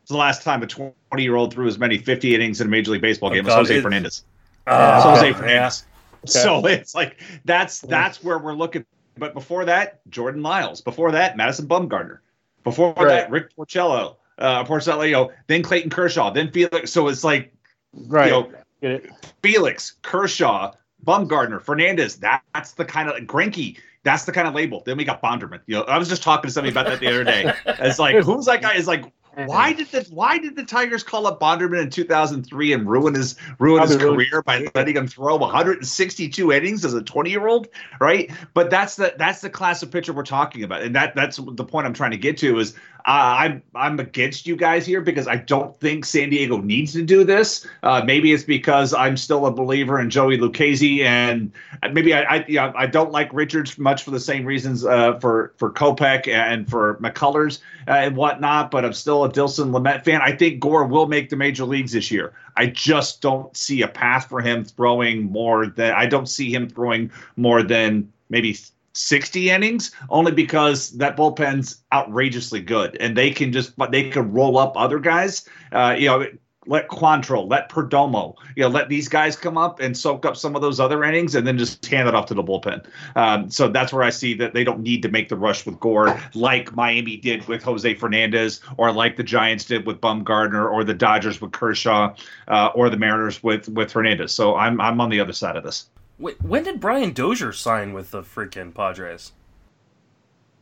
[0.02, 2.70] It's the last time a 20 year old threw as many 50 innings in a
[2.70, 4.24] Major League Baseball oh, game as Jose it, Fernandez.
[4.66, 5.84] Uh, Jose Fernandez.
[6.24, 6.30] Okay.
[6.30, 8.86] So it's like that's that's where we're looking.
[9.16, 10.80] But before that, Jordan Lyles.
[10.80, 12.18] Before that, Madison Bumgarner.
[12.64, 13.08] Before right.
[13.08, 14.16] that, Rick Porcello.
[14.38, 16.90] Uh, Porcello, you know, then Clayton Kershaw, then Felix.
[16.90, 17.52] So it's like
[17.92, 18.26] Right.
[18.26, 19.10] You know, Get it?
[19.42, 20.72] Felix, Kershaw,
[21.04, 22.16] Bumgardner, Fernandez.
[22.16, 23.78] That's the kind of Greinke.
[24.02, 24.82] That's the kind of label.
[24.84, 25.60] Then we got Bonderman.
[25.66, 27.52] You know, I was just talking to somebody about that the other day.
[27.66, 28.74] It's like, who's that guy?
[28.74, 29.04] Is like,
[29.34, 29.78] why mm-hmm.
[29.78, 33.82] did the why did the Tigers call up Bonderman in 2003 and ruin his ruin
[33.82, 37.68] his career by letting him throw 162 innings as a 20 year old,
[38.00, 38.30] right?
[38.52, 41.64] But that's the that's the class of pitcher we're talking about, and that that's the
[41.64, 42.74] point I'm trying to get to is
[43.04, 47.24] I'm I'm against you guys here because I don't think San Diego needs to do
[47.24, 47.66] this.
[47.82, 51.52] Uh, maybe it's because I'm still a believer in Joey Lucchesi, and
[51.92, 55.52] maybe I I, yeah, I don't like Richards much for the same reasons uh, for
[55.56, 58.70] for Kopech and for McCullers uh, and whatnot.
[58.70, 60.20] But I'm still a Dilson Lamet fan.
[60.22, 62.32] I think Gore will make the major leagues this year.
[62.56, 66.68] I just don't see a path for him throwing more than I don't see him
[66.68, 68.56] throwing more than maybe
[68.94, 74.32] 60 innings only because that bullpen's outrageously good and they can just but they can
[74.32, 76.26] roll up other guys uh, you know
[76.66, 80.54] let Quantrill, let Perdomo, you know, let these guys come up and soak up some
[80.54, 82.84] of those other innings, and then just hand it off to the bullpen.
[83.16, 85.80] Um, so that's where I see that they don't need to make the rush with
[85.80, 90.84] Gore, like Miami did with Jose Fernandez, or like the Giants did with Bumgardner, or
[90.84, 92.14] the Dodgers with Kershaw,
[92.48, 94.32] uh, or the Mariners with with Fernandez.
[94.32, 95.88] So I'm I'm on the other side of this.
[96.18, 99.32] Wait, when did Brian Dozier sign with the freaking Padres?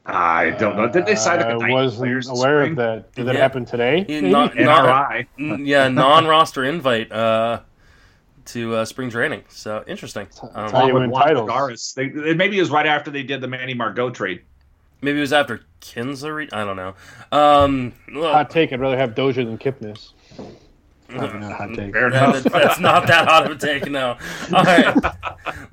[0.06, 0.88] I don't know.
[0.88, 3.12] Did they sign I like a wasn't aware of that.
[3.14, 4.06] Did that happen today?
[4.08, 5.26] Yeah, not- NRI.
[5.38, 7.60] N- yeah, non-roster invite uh,
[8.46, 9.44] to uh, spring training.
[9.48, 10.26] So interesting.
[10.54, 11.92] Um, how you Along with titles.
[11.94, 14.40] They, it- maybe it was right after they did the Manny Margot trade.
[15.02, 16.48] maybe it was after Kinsler.
[16.52, 16.94] I don't know.
[17.30, 18.72] Um, well, Hot take.
[18.72, 20.12] I'd rather have Dozier than Kipnis.
[21.10, 21.92] Probably not hot take.
[21.92, 22.42] Fair Yeah, enough.
[22.44, 24.16] that- that's not that hot of a take, no.
[24.54, 24.96] All right,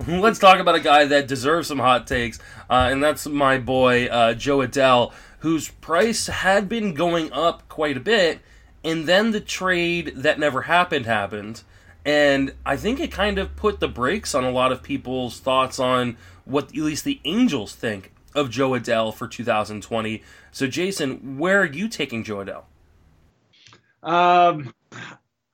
[0.08, 4.06] let's talk about a guy that deserves some hot takes, uh, and that's my boy
[4.08, 8.40] uh, Jo Adell, whose price had been going up quite a bit,
[8.84, 11.64] and then the trade that never happened happened,
[12.06, 15.78] and I think it kind of put the brakes on a lot of people's thoughts
[15.80, 20.24] on what at least the Angels think of Jo Adell for 2020.
[20.52, 22.64] So, Jason, where are you taking Jo Adell?
[24.04, 24.74] Um,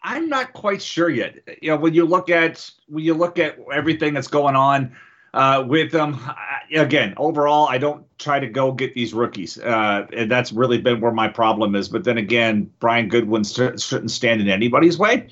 [0.03, 1.39] I'm not quite sure yet.
[1.61, 4.95] You know, when you look at when you look at everything that's going on
[5.33, 10.05] uh, with them, I, again, overall, I don't try to go get these rookies, uh,
[10.11, 11.87] and that's really been where my problem is.
[11.87, 15.29] But then again, Brian Goodwin sh- shouldn't stand in anybody's way.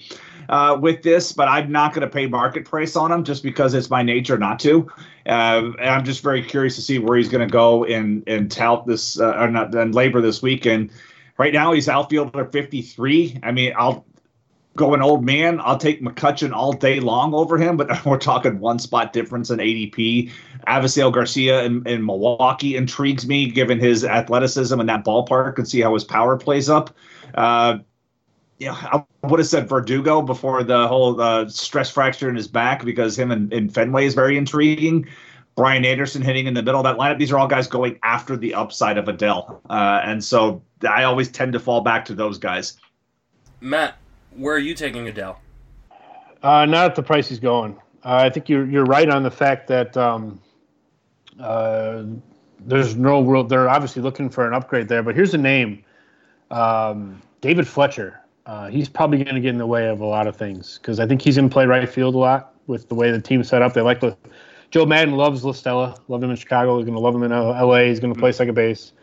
[0.50, 3.74] Uh, with this, but I'm not going to pay market price on him just because
[3.74, 4.86] it's my nature not to.
[5.26, 8.52] Uh, and I'm just very curious to see where he's going to go and and
[8.52, 10.92] tout this uh, or not and LABR this weekend.
[11.38, 13.40] Right now, he's outfielder 53.
[13.44, 14.06] I mean, I'll
[14.76, 15.60] go an old man.
[15.62, 19.60] I'll take McCutchen all day long over him, but we're talking one spot difference in
[19.60, 20.32] ADP.
[20.68, 25.82] Avisail Garcia in, in Milwaukee intrigues me given his athleticism in that ballpark and see
[25.82, 26.96] how his power plays up.
[27.36, 27.80] Uh,
[28.60, 32.86] yeah, I would have said Verdugo before the whole uh, stress fracture in his back
[32.86, 35.08] because him and, and Fenway is very intriguing.
[35.56, 37.18] Brian Anderson hitting in the middle of that lineup.
[37.18, 39.60] These are all guys going after the upside of Adell.
[39.70, 42.78] Uh, and so I always tend to fall back to those guys.
[43.60, 43.96] Matt,
[44.36, 45.38] where are you taking Adell?
[46.44, 47.76] Uh, not at the price he's going.
[48.04, 50.42] Uh, I think you're you're right on the fact that um,
[51.40, 52.04] uh,
[52.60, 53.44] there's no real.
[53.44, 55.04] They're obviously looking for an upgrade there.
[55.04, 55.84] But here's a name,
[56.50, 58.20] um, David Fletcher.
[58.48, 61.00] Uh, he's probably going to get in the way of a lot of things because
[61.00, 63.62] I think he's to play right field a lot with the way the team's set
[63.62, 63.74] up.
[63.74, 64.18] They like the
[64.72, 65.96] Joe Maddon loves La Stella.
[66.08, 66.78] Loved him in Chicago.
[66.78, 67.84] He's going to love him in L- LA.
[67.84, 68.94] He's going to play second base.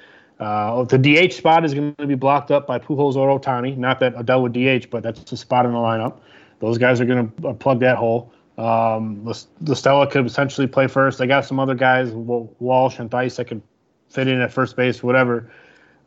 [0.41, 3.76] Uh, the DH spot is going to be blocked up by Pujols or Ohtani.
[3.76, 6.20] Not that Adell would DH, but that's the spot in the lineup.
[6.61, 8.32] Those guys are going to plug that hole.
[8.57, 11.18] Um, La Stella could essentially play first.
[11.18, 13.62] They got some other guys, Wa- Walsh and Thaiss, that could
[14.09, 15.51] fit in at first base, whatever.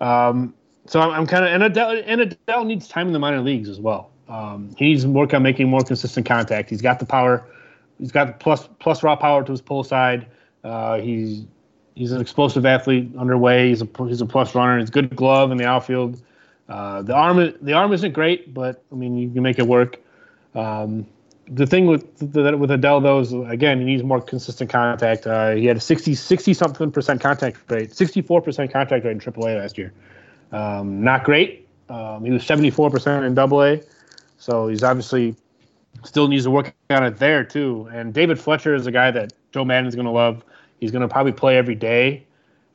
[0.01, 0.53] Um,
[0.85, 3.69] so I'm, I'm kind of and Adell, and Adell needs time in the minor leagues
[3.69, 4.11] as well.
[4.27, 6.69] Um, he needs to work on making more consistent contact.
[6.69, 7.45] He's got the power.
[7.99, 10.27] He's got the plus plus raw power to his pull side.
[10.63, 11.45] Uh, he's
[11.95, 13.69] he's an explosive athlete underway.
[13.69, 14.79] He's a he's a plus runner.
[14.79, 16.21] He's a good glove in the outfield.
[16.69, 19.99] Uh, the arm the arm isn't great, but I mean you can make it work.
[20.55, 21.05] Um,
[21.47, 25.27] the thing with the, with Adell though is again he needs more consistent contact.
[25.27, 29.19] Uh, he had a 60 60 something percent contact rate, 64 percent contact rate in
[29.19, 29.91] AAA last year.
[30.51, 31.67] Um, not great.
[31.89, 33.77] Um, he was 74 percent in AA,
[34.37, 35.35] so he's obviously
[36.05, 37.89] still needs to work on it there too.
[37.93, 40.43] And David Fletcher is a guy that Joe Maddon's going to love.
[40.81, 42.25] He's going to probably play every day,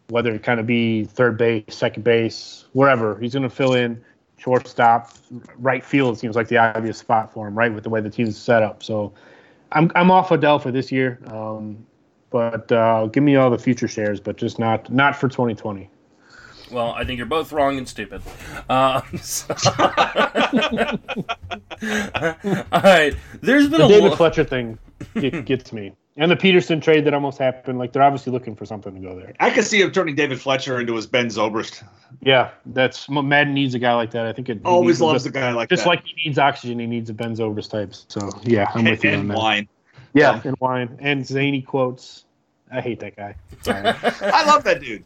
[0.09, 3.19] whether it kind of be third base, second base, wherever.
[3.19, 4.03] He's going to fill in
[4.39, 5.11] shortstop,
[5.59, 8.39] right field seems like the obvious spot for him, right, with the way the team's
[8.39, 8.83] set up.
[8.83, 9.13] So
[9.73, 11.85] I'm I'm off Adell for this year, um,
[12.31, 15.91] but uh, give me all the future shares, but just not not for 2020.
[16.71, 18.23] Well, I think you're both wrong and stupid.
[18.69, 19.55] Um, so-
[22.73, 24.79] All right, there's been The a David lo- Fletcher thing
[25.15, 27.79] get, gets me, and the Pederson trade that almost happened.
[27.79, 29.35] Like they're obviously looking for something to go there.
[29.41, 31.83] I could see him turning David Fletcher into his Ben Zobrist.
[32.23, 34.27] Yeah, that's Maddon needs a guy like that.
[34.27, 35.89] I think it Always needs a- loves a guy like just that.
[35.91, 37.95] like he needs oxygen, he needs a Ben Zobrist type.
[38.09, 39.37] So yeah, I'm with you on and that.
[39.39, 39.69] wine.
[40.15, 42.25] Yeah, and wine and zany quotes.
[42.73, 43.35] I hate that guy.
[43.63, 43.81] Sorry.
[44.23, 45.05] I love that dude.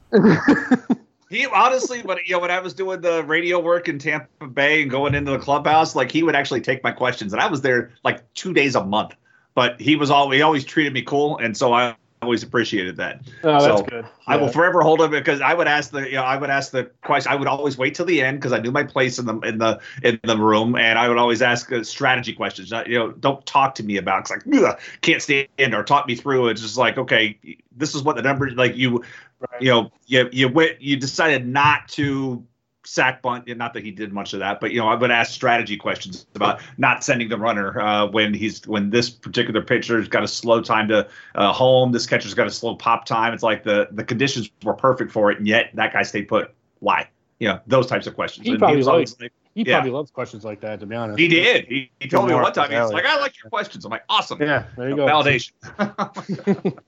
[1.28, 4.82] He honestly, when you know, when I was doing the radio work in Tampa Bay
[4.82, 7.60] and going into the clubhouse, like he would actually take my questions, and I was
[7.60, 9.14] there like two days a month.
[9.60, 13.20] But he was always he always treated me cool, and so I always appreciated that.
[13.44, 14.06] Oh, that's So, good.
[14.26, 16.72] I will forever hold him because I would ask the you know I would ask
[16.72, 17.30] the question.
[17.30, 19.58] I would always wait till the end because I knew my place in the in
[19.58, 22.70] the in the room, and I would always ask uh, strategy questions.
[22.70, 26.06] Not, you know, don't talk to me about because like "Ugh, can't stand or talk
[26.06, 26.48] me through.
[26.48, 27.38] It's just like okay,
[27.70, 29.04] this is what the numbers like you
[29.40, 29.62] Right.
[29.62, 32.46] you know you you went you decided not to
[32.90, 35.30] sack bunt not that he did much of that but you know i would ask
[35.30, 40.24] strategy questions about not sending the runner uh, when he's when this particular pitcher's got
[40.24, 43.32] a slow time to uh, home this catcher's got a slow pop time.
[43.32, 46.52] It's like the the conditions were perfect for it and yet that guy stayed put.
[46.80, 47.08] Why?
[47.38, 48.44] You know those types of questions.
[48.46, 49.76] He And probably was always like, He Yeah.
[49.76, 50.80] probably loves questions like that.
[50.80, 51.66] To be honest, he did.
[51.66, 52.94] He, he told me one time he's alley.
[52.94, 53.84] like i like your questions.
[53.84, 54.40] I'm like awesome.
[54.40, 55.06] Yeah, there you go.
[55.06, 55.52] validation.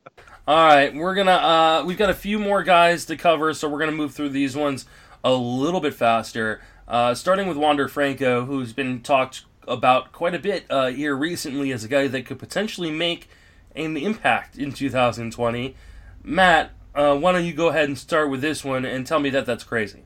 [0.48, 3.78] All right, we're gonna uh, we've got a few more guys to cover, so we're
[3.78, 4.86] gonna move through these ones
[5.24, 6.60] a little bit faster.
[6.88, 11.72] Uh, starting with Wander Franco, who's been talked about quite a bit uh, here recently
[11.72, 13.28] as a guy that could potentially make
[13.74, 15.76] an impact in 2020.
[16.22, 19.30] Matt, uh, why don't you go ahead and start with this one and tell me
[19.30, 20.04] that that's crazy?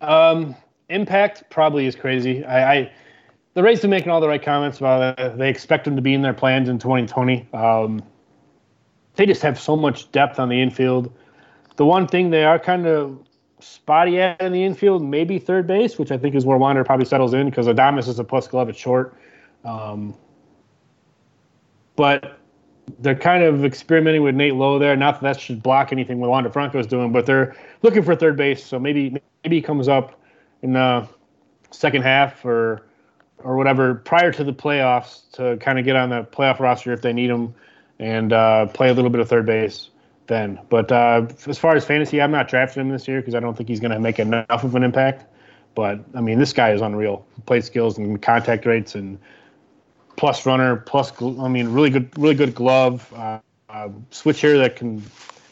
[0.00, 0.56] Um,
[0.88, 2.44] impact probably is crazy.
[2.44, 2.92] I, I
[3.54, 5.38] the Rays been making all the right comments about it.
[5.38, 7.48] They expect him to be in their plans in 2020.
[7.52, 8.02] Um,
[9.14, 11.12] they just have so much depth on the infield.
[11.76, 13.18] The one thing they are kind of
[13.62, 17.06] spotty at in the infield, maybe third base, which I think is where Wander probably
[17.06, 19.16] settles in because Adames is a plus glove at short.
[19.64, 20.14] Um,
[21.96, 22.38] but
[22.98, 24.96] they're kind of experimenting with Nate Lowe there.
[24.96, 28.16] Not that that should block anything what Wander Franco is doing, but they're looking for
[28.16, 28.64] third base.
[28.64, 30.20] So maybe maybe he comes up
[30.62, 31.08] in the
[31.70, 32.86] second half or
[33.38, 37.02] or whatever prior to the playoffs to kind of get on the playoff roster if
[37.02, 37.54] they need him
[37.98, 39.90] and uh, play a little bit of third base
[40.26, 40.58] then.
[40.68, 43.56] But uh, as far as fantasy, I'm not drafting him this year because I don't
[43.56, 45.26] think he's going to make enough of an impact.
[45.74, 47.26] But I mean, this guy is unreal.
[47.46, 49.18] Plate skills and contact rates and
[50.16, 53.12] plus runner, plus I mean, really good, really good glove.
[53.14, 55.02] Uh, uh, switch here that can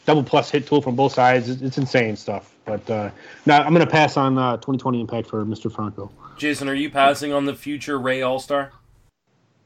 [0.05, 1.49] double plus hit tool from both sides.
[1.49, 2.53] It's, it's insane stuff.
[2.65, 3.09] But uh,
[3.45, 5.71] now I'm going to pass on uh, 2020 impact for Mr.
[5.71, 6.11] Franco.
[6.37, 8.71] Jason, are you passing on the future Ray All Star?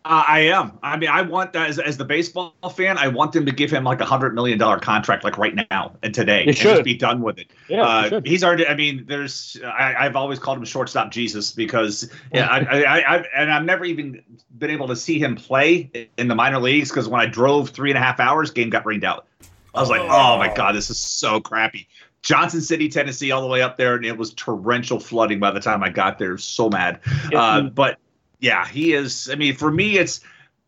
[0.06, 0.78] Uh, I am.
[0.84, 3.84] I mean, I want as as the baseball fan, I want them to give him
[3.84, 6.76] like a hundred million dollar contract, like right now and today, and should.
[6.76, 7.48] just be done with it.
[7.68, 8.68] Yeah, uh, he's already.
[8.68, 9.58] I mean, there's.
[9.66, 13.84] I, I've always called him shortstop Jesus because yeah, I, I, I, and I've never
[13.84, 14.22] even
[14.56, 15.90] been able to see him play
[16.20, 18.86] in the minor leagues because when I drove three and a half hours, game got
[18.86, 19.26] rained out.
[19.74, 21.88] I was like, oh my god, this is so crappy.
[22.22, 25.60] Johnson City, Tennessee, all the way up there, and it was torrential flooding by the
[25.60, 26.38] time I got there.
[26.38, 27.00] So mad.
[27.34, 28.00] Uh, but
[28.46, 29.28] yeah, he is.
[29.32, 30.22] I mean, for me, it's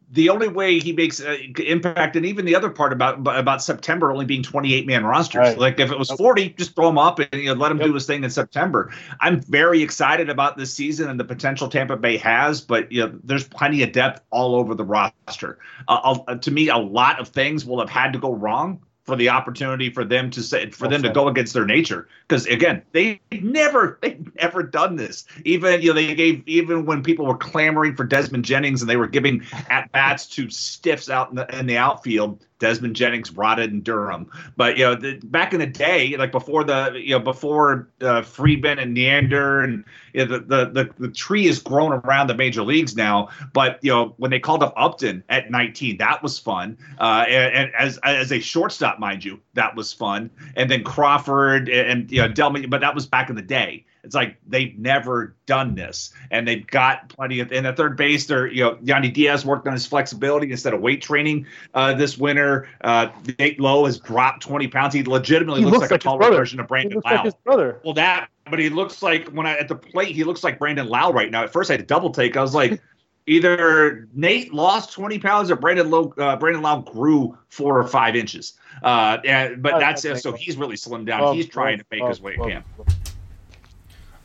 [0.09, 4.11] the only way he makes uh, impact, and even the other part about about September
[4.11, 5.39] only being 28 man rosters.
[5.39, 5.57] Right.
[5.59, 7.87] Like if it was 40, just throw him up and you know, let him Yep.
[7.87, 8.91] do his thing in September.
[9.21, 13.19] I'm very excited about this season and the potential Tampa Bay has, but you know,
[13.23, 15.59] there's plenty of depth all over the roster.
[15.87, 19.15] Uh, uh, to me, a lot of things will have had to go wrong for
[19.15, 22.09] the opportunity for them to say for them to go against their nature.
[22.27, 25.25] Because again they never they've never done this.
[25.45, 28.97] Even you know they gave even when people were clamoring for Desmond Jennings and they
[28.97, 33.71] were giving at bats to stiffs out in the in the outfield Desmond Jennings rotted
[33.71, 34.29] in Durham.
[34.55, 38.21] But you know the, back in the day like before the you know before uh,
[38.21, 39.83] Friedman and Neander and
[40.13, 43.29] you know, the, the the the tree has grown around the major leagues now.
[43.53, 46.77] But you know when they called up Upton at 19 that was fun.
[46.99, 50.29] Uh, and, and as as a shortstop mind you that was fun.
[50.55, 53.85] And then Crawford and, and you know Delmon but that was back in the day
[54.03, 57.51] it's like they've never done this, and they've got plenty of.
[57.51, 60.81] In the third base, they're you know Yandy Diaz worked on his flexibility instead of
[60.81, 62.69] weight training uh, this winter.
[62.81, 64.93] Uh, Nate Lowe has dropped twenty pounds.
[64.93, 67.11] He legitimately He looks, looks like, like a taller version of Brandon Lowe.
[67.11, 67.81] like his brother.
[67.83, 70.87] well, that, but he looks like when I at the plate, he looks like Brandon
[70.87, 71.43] Lowe right now.
[71.43, 72.37] At first, I had to double take.
[72.37, 72.81] I was like.
[73.29, 78.15] Either Nate lost twenty pounds or Brandon Lowe, uh, Brandon Lowe grew four or five
[78.15, 78.53] inches.
[78.81, 80.19] Uh, and, but that's it.
[80.19, 81.21] So he's really slimmed down.
[81.21, 82.63] Well, he's trying to well, make his way well, again.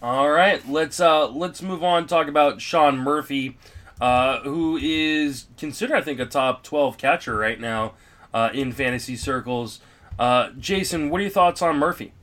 [0.03, 2.09] All right, let's uh let's move on.
[2.09, 3.57] Talk about Sean Murphy,
[4.01, 7.95] uh, who is considered, I think, a top twelve catcher right now
[8.35, 9.79] uh, in fantasy circles.
[10.19, 12.15] Uh, Jason, what are your thoughts on Murphy?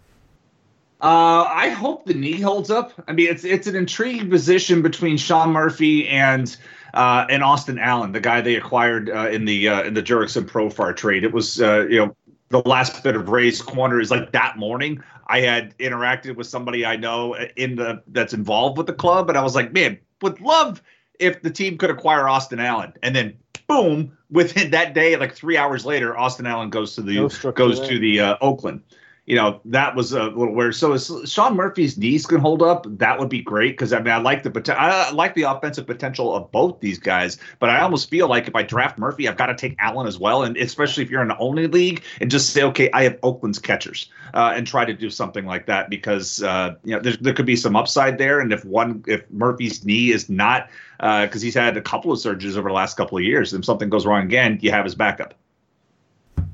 [1.00, 2.92] Uh, I hope the knee holds up.
[3.08, 6.54] I mean, it's it's an intriguing position between Sean Murphy and
[6.94, 11.24] uh, and Austin Allen, the guy they acquired in the in the Jurickson Profar trade.
[11.24, 12.16] It was uh, you know
[12.50, 15.02] the last bit of Ray's corner is like that morning.
[15.28, 19.38] I had interacted with somebody I know in the that's involved with the club, and
[19.38, 20.82] I was like, man, would love
[21.20, 23.38] if the team could acquire Austin Allen, and then
[23.68, 28.00] boom, within that day, like three hours later, Austin Allen goes to the goes to
[28.00, 28.82] the uh, Oakland
[29.30, 30.74] you know that was a little weird.
[30.74, 34.12] So if Sean Murphy's knees can hold up, that would be great because I mean
[34.12, 37.80] I like the potential, I like the offensive potential of both these guys, but I
[37.80, 40.58] almost feel like if I draft Murphy, I've got to take Allen as well, and
[40.58, 44.10] especially if you're in the only league, and just say okay, I have Oakland's catchers,
[44.34, 47.46] uh, and try to do something like that because uh, you know there, there could
[47.46, 51.54] be some upside there, and if one if Murphy's knee is not because uh, he's
[51.54, 54.24] had a couple of surgeries over the last couple of years, if something goes wrong
[54.24, 55.36] again, you have his backup.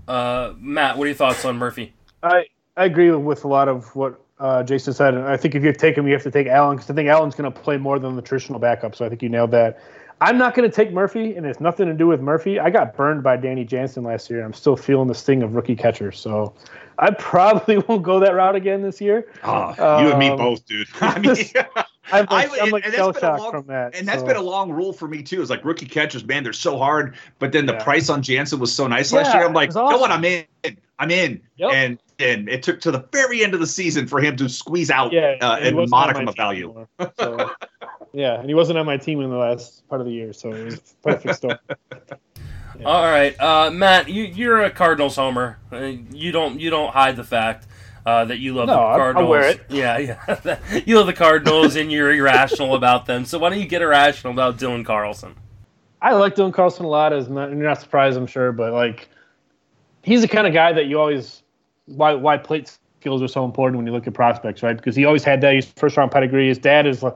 [0.09, 1.93] Uh, Matt, what are your thoughts on Murphy?
[2.21, 2.47] I
[2.77, 5.13] I agree with a lot of what uh, Jason said.
[5.13, 7.09] And I think if you take him, you have to take Allen because I think
[7.09, 8.95] Allen's going to play more than the traditional backup.
[8.95, 9.79] So I think you nailed that.
[10.21, 12.57] I'm not going to take Murphy, and it's nothing to do with Murphy.
[12.57, 14.39] I got burned by Danny Jansen last year.
[14.39, 16.13] and I'm still feeling the sting of rookie catcher.
[16.13, 16.53] So
[16.97, 19.27] I probably won't go that route again this year.
[19.43, 20.87] Oh, you and me um, both, dude.
[21.01, 21.35] I mean,
[22.11, 23.95] I'm like, I, am like shell shocked from that.
[23.95, 24.27] And that's so.
[24.27, 25.41] been a long rule for me too.
[25.41, 27.15] It's like rookie catchers, man, they're so hard.
[27.39, 27.83] But then the yeah.
[27.83, 29.43] price on Jansen was so nice yeah, last year.
[29.45, 29.99] I'm like, awesome.
[29.99, 30.45] no I'm in.
[30.99, 31.41] I'm in.
[31.57, 31.71] Yep.
[31.73, 34.89] And and it took to the very end of the season for him to squeeze
[34.89, 36.87] out yeah, uh, a modicum of value.
[37.19, 37.51] so,
[38.13, 40.51] yeah, and he wasn't on my team in the last part of the year, so
[40.51, 41.57] it was perfect storm.
[42.77, 42.87] Yeah.
[42.87, 45.59] All right, uh, Matt, you, you're a Cardinals homer.
[45.71, 47.67] Uh, you don't you don't hide the fact
[48.05, 49.25] uh, that you love no, the Cardinals.
[49.25, 49.61] i wear it.
[49.69, 50.59] Yeah, yeah.
[50.85, 53.23] you love the Cardinals, and you're irrational about them.
[53.23, 55.35] So why don't you get irrational about Dylan Carlson?
[56.01, 57.13] I like Dylan Carlson a lot.
[57.13, 59.07] As not, you're not surprised, I'm sure, but like
[60.05, 61.41] he's the kind of guy that you always
[61.87, 64.77] why why plate skills are so important when you look at prospects, right?
[64.77, 65.53] Because he always had that.
[65.53, 66.47] His first round pedigree.
[66.47, 67.11] His dad is uh,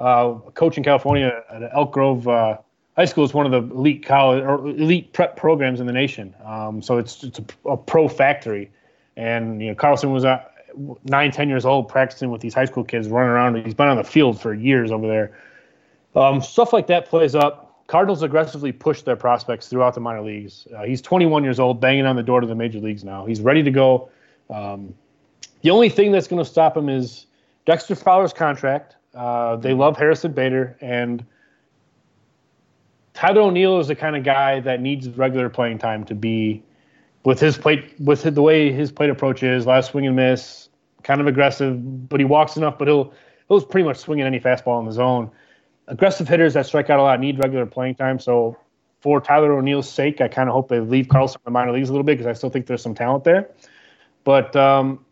[0.00, 2.58] a coach in California at Elk Grove uh,
[2.96, 3.24] High School.
[3.24, 6.34] is one of the elite college or elite prep programs in the nation.
[6.44, 8.70] Um, so it's it's a, a, pro factory,
[9.16, 10.42] and you know Carlson was uh,
[11.04, 13.64] nine, ten years old practicing with these high school kids, running around.
[13.64, 15.38] He's been on the field for years over there.
[16.16, 17.63] Um, stuff like that plays up.
[17.86, 20.66] Cardinals aggressively push their prospects throughout the minor leagues.
[20.74, 23.26] Uh, he's 21 years old, banging on the door to the major leagues now.
[23.26, 24.08] He's ready to go.
[24.48, 24.94] Um,
[25.60, 27.26] the only thing that's going to stop him is
[27.66, 28.96] Dexter Fowler's contract.
[29.14, 31.24] Uh, they love Harrison Bader, and
[33.12, 36.62] Tyler O'Neill is the kind of guy that needs regular playing time to be
[37.24, 39.66] with his plate, with the way his plate approach is.
[39.66, 40.68] Last swing and miss,
[41.02, 42.76] kind of aggressive, but he walks enough.
[42.78, 43.14] But he'll
[43.48, 45.30] he'll pretty much swing at any fastball in the zone
[45.86, 48.18] aggressive hitters that strike out a lot need regular playing time.
[48.18, 48.56] So
[49.00, 51.88] for Tyler O'Neill's sake, I kind of hope they leave Carlson in the minor leagues
[51.88, 53.50] a little bit because I still think there's some talent there.
[54.24, 55.04] But um,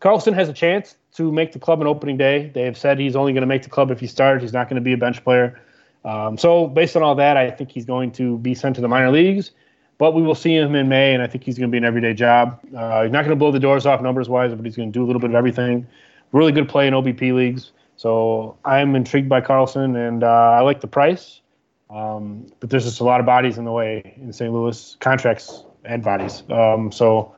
[0.00, 2.50] Carlson has a chance to make the club an opening day.
[2.52, 4.42] They have said he's only going to make the club if he starts.
[4.42, 5.60] He's not going to be a bench player.
[6.04, 8.88] Um, so based on all that, I think he's going to be sent to the
[8.88, 9.52] minor leagues.
[9.98, 11.84] But we will see him in May, and I think he's going to be an
[11.84, 12.58] everyday job.
[12.74, 14.98] Uh, he's not going to blow the doors off numbers wise, but he's going to
[14.98, 15.86] do a little bit of everything.
[16.32, 17.72] Really good play in OBP leagues.
[18.00, 21.42] So I'm intrigued by Carlson, and uh, I like the price.
[21.90, 24.50] Um, but there's just a lot of bodies in the way in St.
[24.50, 26.42] Louis, contracts and bodies.
[26.48, 27.36] Um, so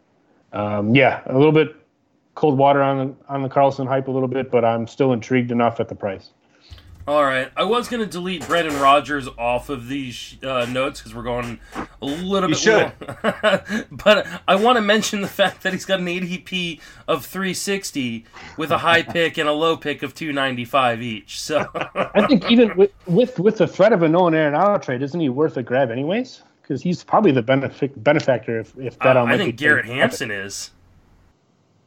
[0.53, 1.75] um, yeah, a little bit
[2.37, 5.51] cold water on the, on the Carlson hype a little bit, but I'm still intrigued
[5.51, 6.31] enough at the price.
[7.07, 11.15] All right, I was going to delete Brendan Rodgers off of these uh, notes because
[11.15, 11.59] we're going
[12.01, 13.87] a little you bit should.
[13.91, 18.25] but I want to mention the fact that he's got an ADP of 360
[18.57, 21.41] with a high pick and a low pick of 295 each.
[21.41, 25.19] So I think even with, with with the threat of a Nolan Arenado trade, isn't
[25.19, 26.43] he worth a grab anyways?
[26.63, 29.17] Because he's probably the benefit benefactor if if that.
[29.17, 30.71] Uh, I think Garrett Hampson is.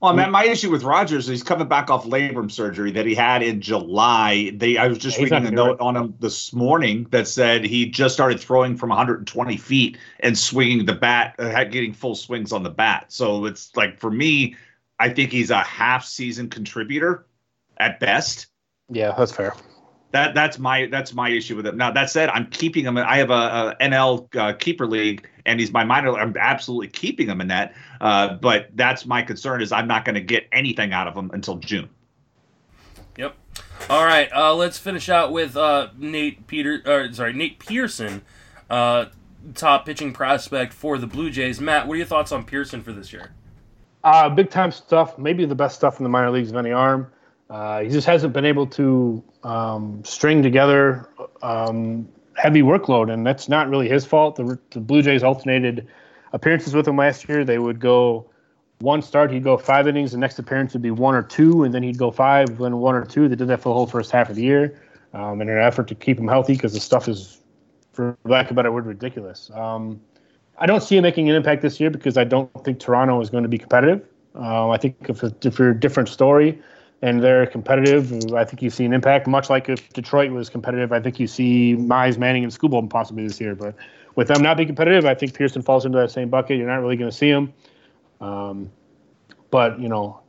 [0.02, 3.16] Well, man, my issue with Rodgers is he's coming back off labrum surgery that he
[3.16, 4.52] had in July.
[4.54, 7.88] They, I was just he's reading a note on him this morning that said he
[7.88, 12.62] just started throwing from 120 feet and swinging the bat, uh, getting full swings on
[12.62, 13.06] the bat.
[13.08, 14.56] So it's like for me,
[15.00, 17.26] I think he's a half season contributor
[17.78, 18.48] at best.
[18.90, 19.56] Yeah, that's fair.
[20.16, 21.76] That that's my that's my issue with him.
[21.76, 22.98] Now that said, I'm keeping him.
[22.98, 26.14] I have a, a NL uh, keeper league, and he's my minor.
[26.14, 27.74] I'm absolutely keeping him in that.
[28.00, 31.32] Uh, but that's my concern is I'm not going to get anything out of him
[31.34, 31.90] until June.
[33.18, 33.36] Yep.
[33.90, 34.32] All right.
[34.34, 36.82] Uh, let's finish out with uh, Nate Peter.
[36.86, 38.22] Or, sorry, Nate Pearson,
[38.70, 39.08] uh,
[39.54, 41.60] top pitching prospect for the Blue Jays.
[41.60, 43.34] Matt, what are your thoughts on Pearson for this year?
[44.06, 45.18] Uh, big time stuff.
[45.18, 47.12] Maybe the best stuff in the minor leagues of any arm.
[47.50, 51.08] Uh, he just hasn't been able to um, string together
[51.44, 54.36] um, heavy workload, and that's not really his fault.
[54.36, 55.88] The, the, Blue Jays alternated
[56.34, 57.46] appearances with him last year.
[57.46, 58.30] They would go
[58.80, 60.12] one start, he'd go five innings.
[60.12, 62.96] The next appearance would be one or two, and then he'd go five, then one
[62.96, 63.28] or two.
[63.28, 64.82] They did that for the whole first half of the year
[65.14, 67.42] um, in an effort to keep him healthy because the stuff is,
[67.94, 69.52] for lack of a better word, ridiculous.
[69.54, 70.02] Um,
[70.58, 73.30] I don't see him making an impact this year because I don't think Toronto is
[73.30, 74.06] going to be competitive.
[74.34, 76.60] Um, I think if, you're a different story
[77.02, 79.28] and they're competitive, I think you see an impact.
[79.28, 83.28] Much like if Detroit was competitive, I think you see Mize, Manning, and Skubal possibly
[83.28, 83.56] this year.
[83.56, 83.76] But
[84.16, 86.58] with them not being competitive, I think Pearson falls into that same bucket.
[86.58, 87.54] You're not really going to see him.
[88.22, 88.72] Um,
[89.52, 90.20] but you know,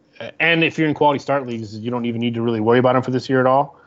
[0.41, 2.97] and if you're in quality start leagues, you don't even need to really worry about
[2.97, 3.81] him for this year at all.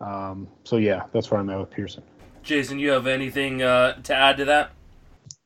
[0.00, 2.02] Um, so yeah, that's where I'm at with Pearson.
[2.42, 4.72] Jason, you have anything uh, to add to that?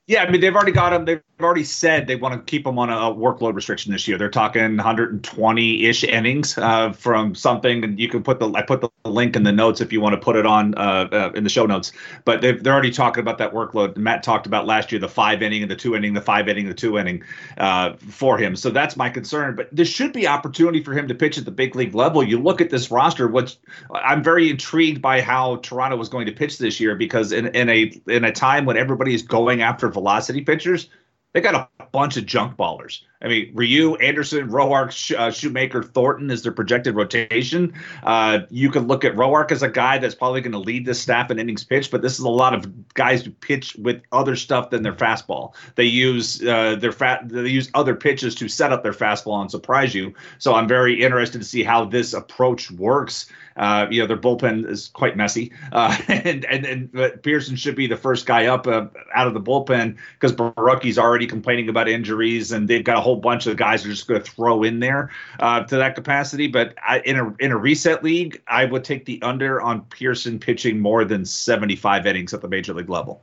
[0.07, 1.05] Yeah, I mean they've already got him.
[1.05, 4.19] They've already said they want to keep him on a workload restriction this year.
[4.19, 8.91] They're talking 120-ish innings uh, from something, and you can put the I put the
[9.05, 11.51] link in the notes if you want to put it on uh, uh, in the
[11.51, 11.93] show notes.
[12.25, 13.97] But they're already talking about that workload.
[13.97, 16.67] Matt talked about last year the five inning and the two inning, the five inning,
[16.67, 17.23] the two inning
[17.59, 18.57] uh, for him.
[18.57, 19.55] So that's my concern.
[19.57, 22.23] But there should be opportunity for him to pitch at the big league level.
[22.23, 23.29] You look at this roster.
[23.29, 23.57] Which
[23.95, 27.69] I'm very intrigued by how Toronto was going to pitch this year because in, in
[27.69, 30.89] a in a time when everybody is going after velocity pitchers
[31.33, 33.03] they got a bunch of junk ballers.
[33.23, 37.75] I mean, Ryu, Anderson, Roark, Sh- uh, Shoemaker, Thornton is their projected rotation.
[38.03, 41.01] Uh, you can look at Roark as a guy that's probably going to lead this
[41.01, 44.37] staff in innings pitch, but this is a lot of guys who pitch with other
[44.37, 45.55] stuff than their fastball.
[45.75, 49.51] They use uh, their fat, they use other pitches to set up their fastball and
[49.51, 50.15] surprise you.
[50.39, 53.31] So I'm very interested to see how this approach works.
[53.57, 57.87] Uh, you know, their bullpen is quite messy, uh, and and and Pearson should be
[57.87, 62.53] the first guy up uh, out of the bullpen because Borucki's already complaining about injuries,
[62.53, 65.11] and they've got a whole bunch of guys are just going to throw in there
[65.39, 66.47] uh, to that capacity.
[66.47, 70.39] But I, in a in a reset league, I would take the under on Pearson
[70.39, 73.23] pitching more than 75 innings at the major league level.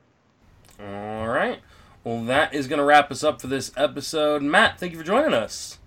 [0.80, 1.60] All right.
[2.04, 4.42] Well, that is going to wrap us up for this episode.
[4.42, 5.78] Matt, thank you for joining us.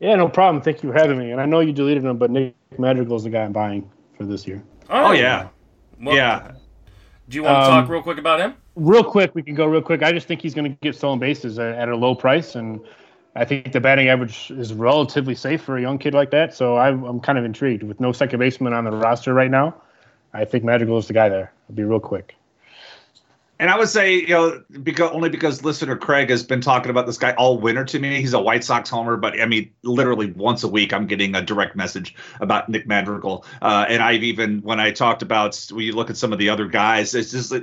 [0.00, 0.62] Yeah, no problem.
[0.62, 1.30] Thank you for having me.
[1.30, 4.24] And I know you deleted him, but Nick Madrigal is the guy I'm buying for
[4.24, 4.62] this year.
[4.90, 5.48] Oh, oh yeah,
[6.00, 6.52] well, yeah.
[7.28, 8.54] Do you want to um, talk real quick about him?
[8.76, 10.02] Real quick, we can go real quick.
[10.02, 12.80] I just think he's going to get stolen bases at, at, a low price, and
[13.36, 16.54] I think the batting average is relatively safe for a young kid like that.
[16.54, 17.84] So I'm, I'm kind of intrigued.
[17.84, 19.74] With no second baseman on the roster right now,
[20.32, 21.52] I think Madrigal is the guy there.
[21.68, 22.36] I'll be real quick.
[23.60, 27.06] And I would say, you know, because only because listener Craig has been talking about
[27.06, 28.20] this guy all winter to me.
[28.20, 31.42] He's a White Sox homer, but I mean, literally once a week, I'm getting a
[31.42, 33.44] direct message about Nick Madrigal.
[33.62, 36.48] Uh, and I've even when I talked about when you look at some of the
[36.48, 37.54] other guys, it's just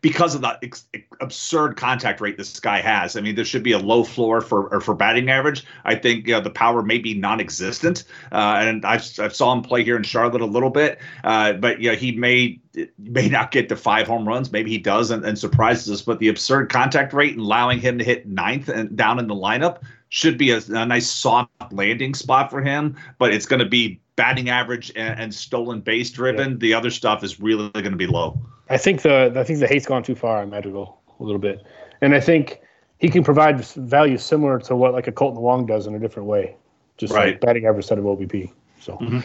[0.00, 0.88] because of the ex-
[1.20, 3.14] absurd contact rate this guy has.
[3.14, 5.62] I mean, there should be a low floor for for batting average.
[5.84, 8.04] I think you know, the power may be non-existent.
[8.32, 11.82] Uh, and I I saw him play here in Charlotte a little bit, uh, but
[11.82, 12.62] you know, he made
[12.98, 14.52] may not get to five home runs.
[14.52, 16.02] Maybe he does and, and, surprises us.
[16.02, 19.34] But the absurd contact rate and allowing him to hit ninth and down in the
[19.34, 22.96] lineup should be a, a nice soft landing spot for him.
[23.18, 26.52] But it's going to be batting average and, and stolen base driven.
[26.52, 26.56] Yeah.
[26.58, 28.38] The other stuff is really going to be low.
[28.70, 31.64] I think the I think the hate's gone too far on Madrigal a little bit,
[32.00, 32.60] and I think
[32.98, 36.28] he can provide value similar to what like a Kolten Wong does in a different
[36.28, 36.54] way,
[36.96, 37.32] just right.
[37.32, 38.52] like batting average set of OBP.
[38.80, 38.96] So.
[38.98, 39.20] Mm-hmm.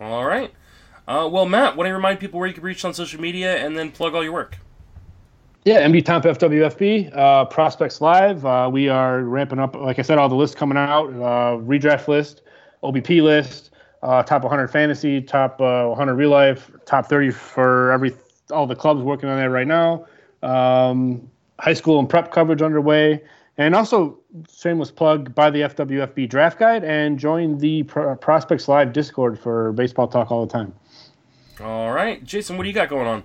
[0.00, 0.52] All right.
[1.06, 3.56] Uh, well, Matt, why don't you remind people where you can reach on social media
[3.64, 4.58] and then plug all your work?
[5.64, 8.44] Yeah, MD Tomp FWFB, uh, Prospects Live.
[8.44, 12.08] Uh, we are ramping up, like I said, all the lists coming out uh, redraft
[12.08, 12.42] list,
[12.82, 13.70] OBP list,
[14.02, 18.14] uh, top 100 fantasy, top uh, 100 real life, top 30 for every
[18.50, 20.06] all the clubs working on that right now.
[20.42, 23.22] Um, high school and prep coverage underway.
[23.56, 24.18] And also,
[24.54, 29.72] shameless plug buy the FWFB draft guide and join the Pro- Prospects Live Discord for
[29.72, 30.74] baseball talk all the time.
[31.60, 33.22] All right, Jason, what do you got going on?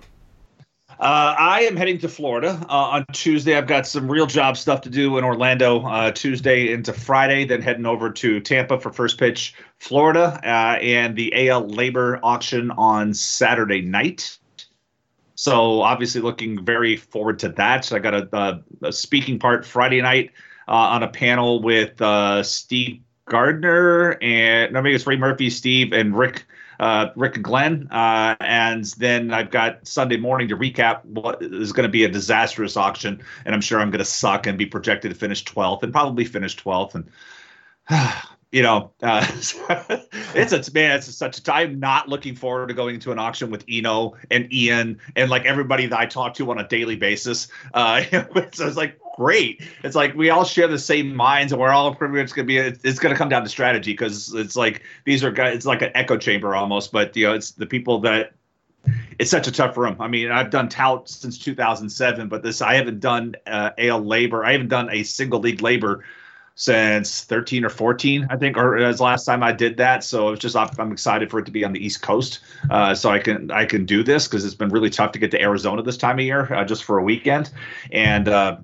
[0.90, 3.56] Uh, I am heading to Florida uh, on Tuesday.
[3.56, 7.62] I've got some real job stuff to do in Orlando uh, Tuesday into Friday, then
[7.62, 13.14] heading over to Tampa for first pitch, Florida, uh, and the AL LABR auction on
[13.14, 14.38] Saturday night.
[15.34, 17.84] So obviously, looking very forward to that.
[17.86, 20.32] So I got a, a, speaking part Friday night
[20.68, 25.92] uh, on a panel with uh, Steve Gardner and no, maybe it's Ray Murphy, Steve,
[25.92, 26.44] and Rick
[26.80, 27.88] uh, Rick and Glenn.
[27.90, 32.08] Uh, and then I've got Sunday morning to recap what is going to be a
[32.08, 33.22] disastrous auction.
[33.44, 36.24] And I'm sure I'm going to suck and be projected to finish 12th and probably
[36.24, 36.94] finish 12th.
[36.94, 37.10] And,
[38.50, 39.26] you know, uh,
[40.34, 40.96] it's a man.
[40.96, 41.78] It's such a time.
[41.78, 45.86] Not looking forward to going into an auction with Eno and Ian and like everybody
[45.86, 47.48] that I talk to on a daily basis.
[47.74, 48.02] Uh,
[48.52, 49.62] so it's like great.
[49.84, 52.48] It's like we all share the same minds, and we're all pretty much going to
[52.48, 52.58] be.
[52.58, 55.54] It's going to come down to strategy because it's like these are guys.
[55.56, 58.32] It's like an echo chamber almost, but you know, it's the people that.
[59.18, 59.96] It's such a tough room.
[60.00, 64.42] I mean, I've done tout since 2007, but this I haven't done uh, AL LABR.
[64.42, 66.00] I haven't done a single league LABR
[66.60, 70.04] since 13 or 14, I think, or as last time I did that.
[70.04, 72.40] So it's just I'm excited for it to be on the East Coast,
[72.70, 75.30] uh, so I can I can do this because it's been really tough to get
[75.30, 77.50] to Arizona this time of year uh, just for a weekend,
[77.92, 78.58] and uh,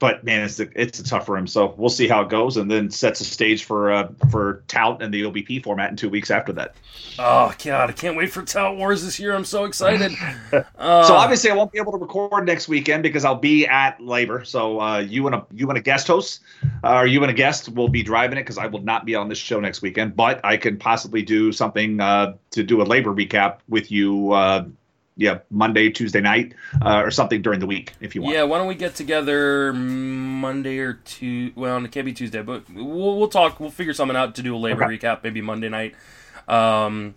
[0.00, 1.46] but man, it's a, it's a tough room.
[1.46, 5.00] So we'll see how it goes, and then sets a stage for uh, for Tout
[5.02, 6.74] and the OBP format in two weeks after that.
[7.18, 9.34] Oh god, I can't wait for Tout Wars this year.
[9.34, 10.12] I'm so excited.
[10.52, 10.62] uh,
[11.04, 14.46] so obviously, I won't be able to record next weekend because I'll be at LABR.
[14.46, 16.40] So uh, you and a you and a guest host,
[16.82, 19.14] uh, or you and a guest will be driving it because I will not be
[19.14, 20.16] on this show next weekend.
[20.16, 24.64] But I can possibly do something uh, to do a LABR recap with you uh,
[25.16, 26.54] yeah Monday, Tuesday night,
[26.84, 28.34] uh, or something during the week if you want.
[28.34, 31.52] Yeah, why don't we get together Monday or two?
[31.54, 33.60] Well, it can't be Tuesday, but we'll we'll talk.
[33.60, 34.98] We'll figure something out to do a LABR okay.
[34.98, 35.94] recap maybe Monday night.
[36.48, 37.14] Um,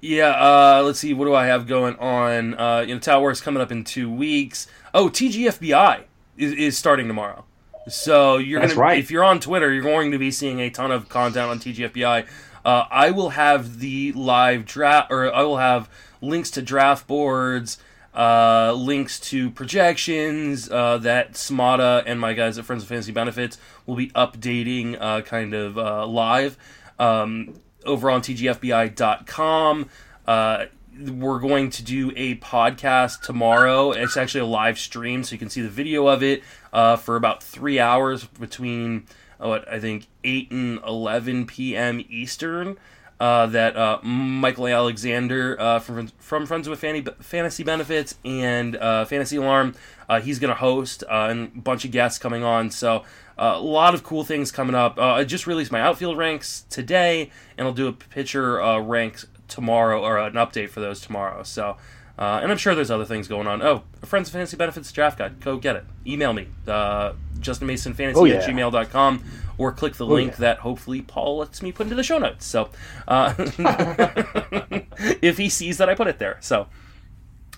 [0.00, 1.14] yeah, uh, let's see.
[1.14, 2.54] What do I have going on?
[2.54, 4.66] Uh, you know, Tout is coming up in two weeks.
[4.92, 6.04] Oh, TGFBI
[6.36, 7.44] is, is starting tomorrow.
[7.88, 8.98] So you're That's gonna, right.
[8.98, 12.26] if you're on Twitter, you're going to be seeing a ton of content on TGFBI.
[12.64, 15.88] Uh, I will have the live draft, or I will have
[16.20, 17.78] links to draft boards,
[18.14, 23.58] uh, links to projections uh, that Smada and my guys at Friends of Fantasy Benefits
[23.84, 26.56] will be updating uh, kind of uh, live
[26.98, 29.88] um, over on tgfbi.com.
[30.26, 30.64] Uh,
[30.98, 33.92] we're going to do a podcast tomorrow.
[33.92, 36.42] It's actually a live stream, so you can see the video of it
[36.72, 39.06] uh, for about three hours between,
[39.36, 42.02] what, I think, 8 and 11 p.m.
[42.08, 42.78] Eastern
[43.18, 49.04] uh, that uh, Michael Alexander uh, from from Friends with Fanny, Fantasy Benefits and uh,
[49.04, 49.74] Fantasy Alarm,
[50.08, 52.70] uh, he's going to host and a bunch of guests coming on.
[52.70, 53.04] So
[53.38, 54.98] a lot of cool things coming up.
[54.98, 60.18] I just released my outfield ranks today, and I'll do a pitcher ranks tomorrow or
[60.18, 61.42] an update for those tomorrow.
[61.42, 61.76] So.
[62.18, 63.62] And I'm sure there's other things going on.
[63.62, 65.40] Oh, Friends of Fantasy Benefits draft guide.
[65.40, 65.84] Go get it.
[66.06, 66.48] Email me.
[67.40, 68.36] Justin Mason Fantasy oh, yeah.
[68.36, 69.22] at gmail.com
[69.58, 70.38] or click the oh, link yeah.
[70.38, 72.46] that hopefully Paul lets me put into the show notes.
[72.46, 72.70] So,
[73.08, 73.34] uh,
[75.22, 76.38] if he sees that I put it there.
[76.40, 76.68] So,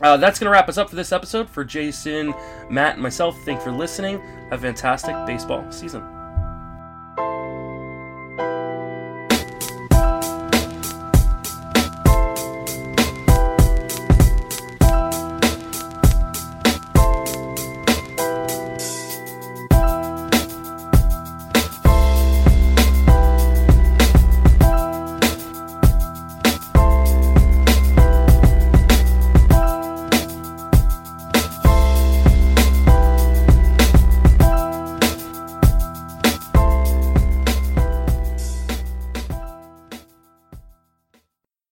[0.00, 1.48] uh, that's going to wrap us up for this episode.
[1.48, 2.34] For Jason,
[2.70, 4.20] Matt, and myself, thank you for listening.
[4.50, 6.17] Have a fantastic baseball season.